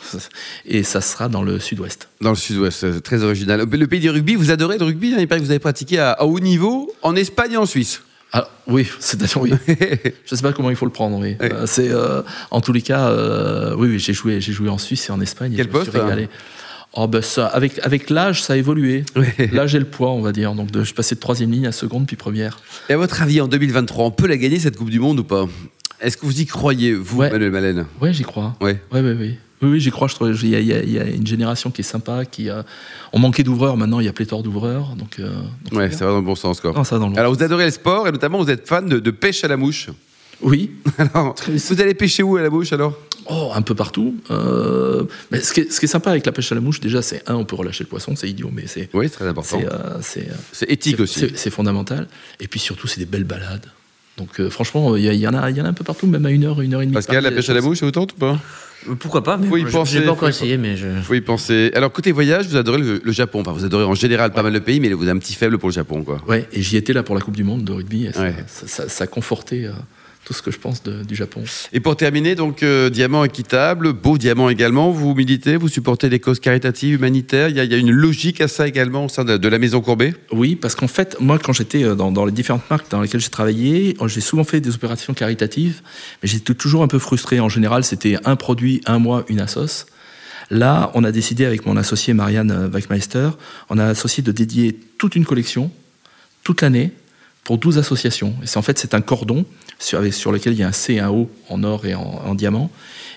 et 0.66 0.84
ça 0.84 1.02
sera 1.02 1.28
dans 1.28 1.42
le 1.42 1.60
sud-ouest. 1.60 2.08
Dans 2.22 2.30
le 2.30 2.36
sud-ouest, 2.36 2.80
c'est 2.80 3.02
très 3.02 3.24
original. 3.24 3.68
Le 3.70 3.88
pays 3.88 4.00
du 4.00 4.10
rugby, 4.10 4.36
vous 4.36 4.52
adorez 4.52 4.78
le 4.78 4.86
rugby? 4.86 5.14
Hein 5.14 5.18
Il 5.20 5.28
paraît 5.28 5.42
que 5.42 5.46
vous 5.46 5.52
avez 5.52 5.60
pratiqué 5.60 6.00
à, 6.00 6.12
à 6.12 6.24
haut 6.24 6.40
niveau 6.40 6.94
en 7.02 7.16
Espagne 7.16 7.54
et 7.54 7.58
en 7.58 7.66
Suisse. 7.66 8.02
Ah 8.32 8.48
oui, 8.68 8.88
c'est-à-dire 9.00 9.42
oui. 9.42 9.54
Je 10.26 10.36
sais 10.36 10.42
pas 10.42 10.54
comment 10.54 10.70
il 10.70 10.76
faut 10.76 10.86
le 10.86 10.92
prendre, 10.92 11.18
oui. 11.18 11.36
Oui. 11.40 11.48
Euh, 11.52 11.66
c'est, 11.66 11.90
euh, 11.90 12.22
en 12.52 12.62
tous 12.62 12.74
les 12.74 12.82
cas, 12.82 13.10
euh, 13.10 13.74
oui, 13.76 13.90
oui, 13.90 14.00
j'ai 14.00 14.14
joué, 14.14 14.40
j'ai 14.40 14.54
joué 14.54 14.70
en 14.70 14.78
Suisse 14.78 15.10
et 15.10 15.12
en 15.12 15.22
Espagne. 15.22 15.54
et 15.54 15.58
Quel 15.58 15.72
je 15.72 15.78
me 15.78 15.84
suis 15.84 15.92
poste, 15.92 16.04
hein? 16.04 16.28
Oh 16.94 17.08
ben 17.08 17.22
ça, 17.22 17.46
avec 17.48 17.80
avec 17.84 18.10
l'âge, 18.10 18.42
ça 18.44 18.54
a 18.54 18.58
évolué. 18.58 19.04
L'âge 19.52 19.76
et 19.76 19.80
le 19.80 19.86
poids, 19.86 20.10
on 20.12 20.22
va 20.22 20.32
dire. 20.32 20.54
Donc 20.56 20.72
de, 20.72 20.80
je 20.80 20.86
suis 20.86 20.94
passé 20.96 21.16
de 21.16 21.20
troisième 21.20 21.52
ligne 21.52 21.68
à 21.68 21.72
seconde 21.72 22.08
puis 22.08 22.16
première. 22.16 22.60
Et 22.90 22.94
à 22.94 22.98
votre 22.98 23.22
avis, 23.22 23.42
en 23.42 23.48
2023, 23.48 24.06
on 24.06 24.12
peut 24.12 24.28
la 24.28 24.38
gagner 24.38 24.60
cette 24.60 24.76
Coupe 24.76 24.90
du 24.90 25.00
Monde 25.00 25.20
ou 25.20 25.24
pas? 25.24 25.46
Est-ce 26.02 26.18
que 26.18 26.26
vous 26.26 26.40
y 26.42 26.46
croyez, 26.46 26.94
vous, 26.96 27.20
Ouais. 27.20 27.30
Manuel 27.30 27.52
Malène? 27.52 27.86
Ouais, 28.02 28.12
j'y 28.14 28.24
crois. 28.24 28.56
Ouais. 28.62 28.82
Ouais, 28.92 29.02
ouais, 29.02 29.16
oui. 29.20 29.36
Oui, 29.62 29.70
oui, 29.72 29.80
j'y 29.82 29.92
crois. 29.92 30.08
Il 30.22 30.46
y, 30.46 30.56
y 30.56 30.92
y 30.94 31.00
a 31.00 31.04
une 31.06 31.28
génération 31.28 31.70
qui 31.70 31.82
est 31.82 31.84
sympa, 31.84 32.24
qui 32.26 32.50
a... 32.50 32.64
on 33.12 33.20
manquait 33.20 33.44
d'ouvreurs. 33.44 33.76
Maintenant, 33.76 34.00
il 34.00 34.06
y 34.06 34.10
a 34.10 34.14
pléthore 34.14 34.42
d'ouvreurs. 34.42 34.96
Donc, 34.98 35.20
euh, 35.20 35.30
donc 35.70 35.78
Ouais, 35.78 35.92
ça 35.92 36.06
va 36.06 36.12
dans 36.12 36.20
le 36.20 36.26
bon 36.26 36.36
sens, 36.36 36.62
quoi. 36.62 36.72
bien. 36.72 36.80
Non, 36.80 36.84
ça 36.86 36.96
va 36.96 37.02
dans 37.02 37.10
le. 37.10 37.20
Alors, 37.20 37.34
vous 37.36 37.44
adorez 37.44 37.66
le 37.66 37.72
sport 37.72 38.08
et 38.08 38.12
notamment, 38.14 38.42
vous 38.42 38.50
êtes 38.50 38.66
fan 38.68 38.88
de, 38.88 39.00
de 39.00 39.12
pêche 39.12 39.44
à 39.44 39.50
la 39.50 39.58
mouche. 39.58 39.90
Oui. 40.42 40.72
Alors, 40.98 41.36
vous 41.48 41.82
allez 41.82 41.94
pêcher 41.94 42.24
où 42.24 42.38
à 42.38 42.42
la 42.42 42.50
mouche 42.50 42.72
alors? 42.72 42.98
Oh, 43.30 43.52
un 43.54 43.62
peu 43.62 43.76
partout. 43.76 44.16
Euh, 44.32 45.04
mais 45.32 45.40
ce 45.40 45.54
qui, 45.54 45.62
est, 45.62 45.72
ce 45.72 45.80
qui 45.80 45.86
est 45.86 45.90
sympa 45.90 46.10
avec 46.12 46.26
la 46.26 46.32
pêche 46.32 46.52
à 46.52 46.56
la 46.56 46.62
mouche, 46.62 46.80
déjà, 46.80 47.02
c'est 47.02 47.22
un, 47.30 47.36
on 47.36 47.46
peut 47.46 47.56
relâcher 47.56 47.84
le 47.84 47.90
poisson, 47.90 48.16
c'est 48.16 48.30
idiot, 48.30 48.50
mais 48.54 48.64
c'est 48.66 48.90
Oui, 48.94 49.06
c'est 49.08 49.16
très 49.18 49.28
important. 49.28 49.60
c'est 49.60 49.68
euh, 49.68 49.98
c'est, 50.02 50.30
euh, 50.30 50.34
C'est 50.52 50.70
éthique 50.72 50.96
c'est- 50.98 51.02
aussi. 51.04 51.20
c'est- 51.20 51.38
c'est 51.38 51.50
fondamental. 51.52 52.08
Et 52.40 52.48
puis 52.48 52.60
surtout, 52.60 52.88
c'est 52.88 53.00
des 53.00 53.06
belles 53.06 53.24
balades. 53.24 53.66
Donc 54.18 54.40
euh, 54.42 54.50
franchement, 54.50 54.96
il 54.98 55.06
y, 55.06 55.28
en 55.28 55.34
a, 55.34 55.50
il 55.50 55.56
y 55.58 55.62
en 55.62 55.66
a 55.66 55.70
un 55.70 55.74
peu 55.74 55.84
partout, 55.86 56.06
même 56.08 56.26
à 56.26 56.32
une 56.32 56.44
heure, 56.44 56.60
une 56.62 56.74
heure 56.74 56.82
et 56.82 56.86
demie. 56.86 56.94
de 56.94 56.98
Pascal, 56.98 57.24
la 57.24 57.32
pêche 57.32 57.50
à 57.50 57.54
la 57.54 57.62
mouche, 57.62 57.78
ça 57.80 57.86
vous 57.86 57.92
tente 57.92 58.14
ou 58.14 58.18
pas? 58.18 58.38
Pourquoi 59.00 59.24
pas 59.24 59.38
mais 59.38 59.48
Faut 59.48 59.58
y 59.58 59.62
moi, 59.62 59.72
penser, 59.72 59.94
J'ai 60.00 60.02
pas 60.06 60.12
encore 60.12 60.20
faut 60.20 60.26
y 60.28 60.30
essayé, 60.30 60.58
mais 60.58 60.76
je. 60.78 60.88
Faut 61.04 61.14
y 61.14 61.22
penser. 61.22 61.70
Alors, 61.76 61.92
côté 61.92 62.12
voyage, 62.14 62.48
vous 62.48 62.56
adorez 62.56 62.80
le, 62.80 63.02
le 63.04 63.12
Japon. 63.12 63.42
Enfin, 63.42 63.52
vous 63.52 63.66
adorez 63.66 63.84
en 63.84 63.94
général 63.94 64.32
pas 64.32 64.42
mal 64.42 64.54
de 64.54 64.60
pays, 64.60 64.80
mais 64.80 64.92
vous 64.94 65.04
avez 65.04 65.12
un 65.12 65.18
petit 65.20 65.34
faible 65.36 65.58
pour 65.58 65.68
le 65.70 65.74
Japon, 65.74 66.04
quoi. 66.04 66.22
Ouais, 66.28 66.48
et 66.54 66.62
j'y 66.62 66.78
étais 66.78 66.94
là 66.94 67.04
pour 67.04 67.14
la 67.16 67.20
Coupe 67.22 67.36
du 67.36 67.44
Monde 67.44 67.64
de 67.66 67.72
rugby. 67.74 68.06
Et 68.08 68.14
ça, 68.14 68.22
Ouais. 68.22 68.36
ça, 68.48 68.84
euh, 68.84 69.72
tout 70.26 70.34
ce 70.34 70.42
que 70.44 70.52
je 70.52 70.60
pense 70.60 70.84
de- 70.84 71.04
du 71.04 71.16
Japon. 71.16 71.44
Et 71.74 71.80
pour 71.80 71.96
terminer, 71.98 72.36
donc, 72.36 72.62
euh, 72.62 72.90
diamant 72.92 73.24
équitable, 73.24 73.94
beau 73.94 74.18
diamant 74.18 74.50
également. 74.50 74.92
Vous 74.92 75.16
militez, 75.16 75.56
vous 75.56 75.70
supportez 75.70 76.08
des 76.10 76.20
causes 76.20 76.40
caritatives, 76.40 76.94
humanitaires. 76.96 77.50
Il 77.50 77.56
y, 77.56 77.60
a, 77.60 77.64
il 77.64 77.72
y 77.72 77.74
a 77.74 77.78
une 77.78 77.90
logique 77.92 78.40
à 78.42 78.48
ça 78.48 78.68
également 78.68 79.06
au 79.06 79.10
sein 79.10 79.26
de, 79.26 79.38
de 79.38 79.48
la 79.48 79.58
Maison 79.58 79.82
Courbet? 79.82 80.14
Oui, 80.32 80.56
parce 80.56 80.76
qu'en 80.76 80.88
fait, 80.88 81.18
moi, 81.20 81.40
quand 81.40 81.54
j'étais 81.54 81.84
euh, 81.84 81.96
dans, 81.96 82.12
dans 82.12 82.26
les 82.26 82.32
différentes 82.32 82.70
marques 82.70 82.92
dans 82.92 83.02
lesquelles 83.02 83.22
j'ai 83.22 83.30
travaillé, 83.30 83.98
euh, 84.02 84.08
j'ai 84.08 84.22
souvent 84.22 84.44
fait 84.44 84.62
des 84.62 84.76
opérations 84.76 85.14
caritatives, 85.16 85.82
mais 86.22 86.30
j'étais 86.30 86.54
toujours 86.54 86.84
un 86.84 86.88
peu 86.88 87.00
frustré. 87.00 87.40
En 87.40 87.50
général, 87.50 87.84
c'était 87.84 88.18
un 88.26 88.36
produit, 88.36 88.82
un 88.86 89.00
mois, 89.00 89.26
une 89.30 89.40
assos. 89.40 89.86
Là, 90.52 90.92
on 90.96 91.04
a 91.04 91.12
décidé 91.12 91.46
avec 91.46 91.66
mon 91.66 91.78
associé 91.78 92.14
Marianne 92.14 92.70
Wachmeister, 92.74 93.30
on 93.70 93.78
a 93.78 93.86
associé 93.86 94.22
de 94.24 94.32
dédier 94.32 94.80
toute 94.98 95.16
une 95.16 95.26
collection, 95.26 95.72
toute 96.44 96.62
l'année, 96.62 96.92
pour 97.50 97.58
12 97.58 97.80
associations. 97.80 98.36
Et 98.44 98.58
en 98.60 98.62
fait, 98.62 98.78
c'est 98.78 98.94
un 98.94 99.02
cordon 99.02 99.44
sur, 99.80 100.02
lequel 100.32 100.54
il 100.54 100.60
y 100.60 100.62
a 100.62 100.68
un 100.68 100.72
C 100.72 100.94
et 100.94 101.00
un 101.00 101.10
O 101.10 101.32
en 101.50 101.64
or 101.64 101.84
et 101.88 101.96
en, 101.96 102.22
en 102.24 102.36
diamant. 102.36 102.70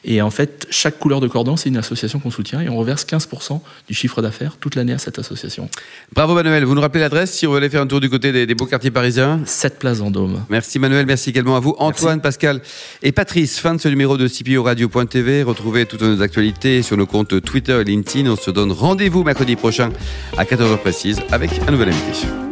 Et 0.05 0.23
en 0.23 0.31
fait, 0.31 0.67
chaque 0.71 0.99
couleur 0.99 1.21
de 1.21 1.29
cordon, 1.29 1.59
c'est 1.59 1.69
une 1.69 1.77
association 1.77 2.19
qu'on 2.19 2.31
soutient 2.31 2.63
et 2.63 2.71
on 2.71 2.79
reverse 2.79 3.05
15% 3.05 3.61
du 3.87 3.93
chiffre 3.93 4.23
d'affaires 4.23 4.57
toute 4.59 4.75
l'année 4.75 4.95
à 4.95 4.99
cette 4.99 5.19
association. 5.19 5.69
Bravo 6.15 6.35
Manuel. 6.35 6.65
Vous 6.65 6.75
nous 6.75 6.81
rappelez 6.81 7.03
l'adresse 7.03 7.31
si 7.31 7.47
on 7.47 7.51
veut 7.51 7.59
aller 7.59 7.69
faire 7.69 7.83
un 7.83 7.87
tour 7.87 8.01
du 8.01 8.09
côté 8.09 8.33
des, 8.33 8.47
des 8.47 8.55
beaux 8.55 8.65
quartiers 8.65 8.91
parisiens 8.91 9.43
7 9.45 9.79
places 9.79 10.01
en 10.01 10.11
dôme. 10.11 10.43
Merci 10.49 10.79
Manuel, 10.79 11.05
merci 11.05 11.29
également 11.29 11.57
à 11.57 11.61
vous. 11.61 11.77
Antoine, 11.79 12.23
Pascal 12.23 12.63
et 13.03 13.13
Patrice. 13.13 13.59
Fin 13.59 13.75
de 13.75 13.81
ce 13.83 13.89
numéro 13.89 14.17
de 14.17 14.29
CPO 14.29 14.63
Radio.tv. 14.63 15.43
Retrouvez 15.43 15.85
toutes 15.85 16.01
nos 16.01 16.23
actualités 16.23 16.81
sur 16.81 16.97
nos 16.97 17.07
comptes 17.07 17.43
Twitter 17.43 17.79
et 17.79 17.85
LinkedIn. 17.85 18.31
On 18.31 18.37
se 18.37 18.51
donne 18.51 18.73
rendez-vous 18.73 19.25
mercredi 19.25 19.57
prochain 19.57 19.91
à 20.39 20.45
14h 20.45 20.79
précise 20.79 21.21
avec 21.31 21.51
un 21.69 21.71
nouvel 21.71 21.91
invité. 21.91 22.52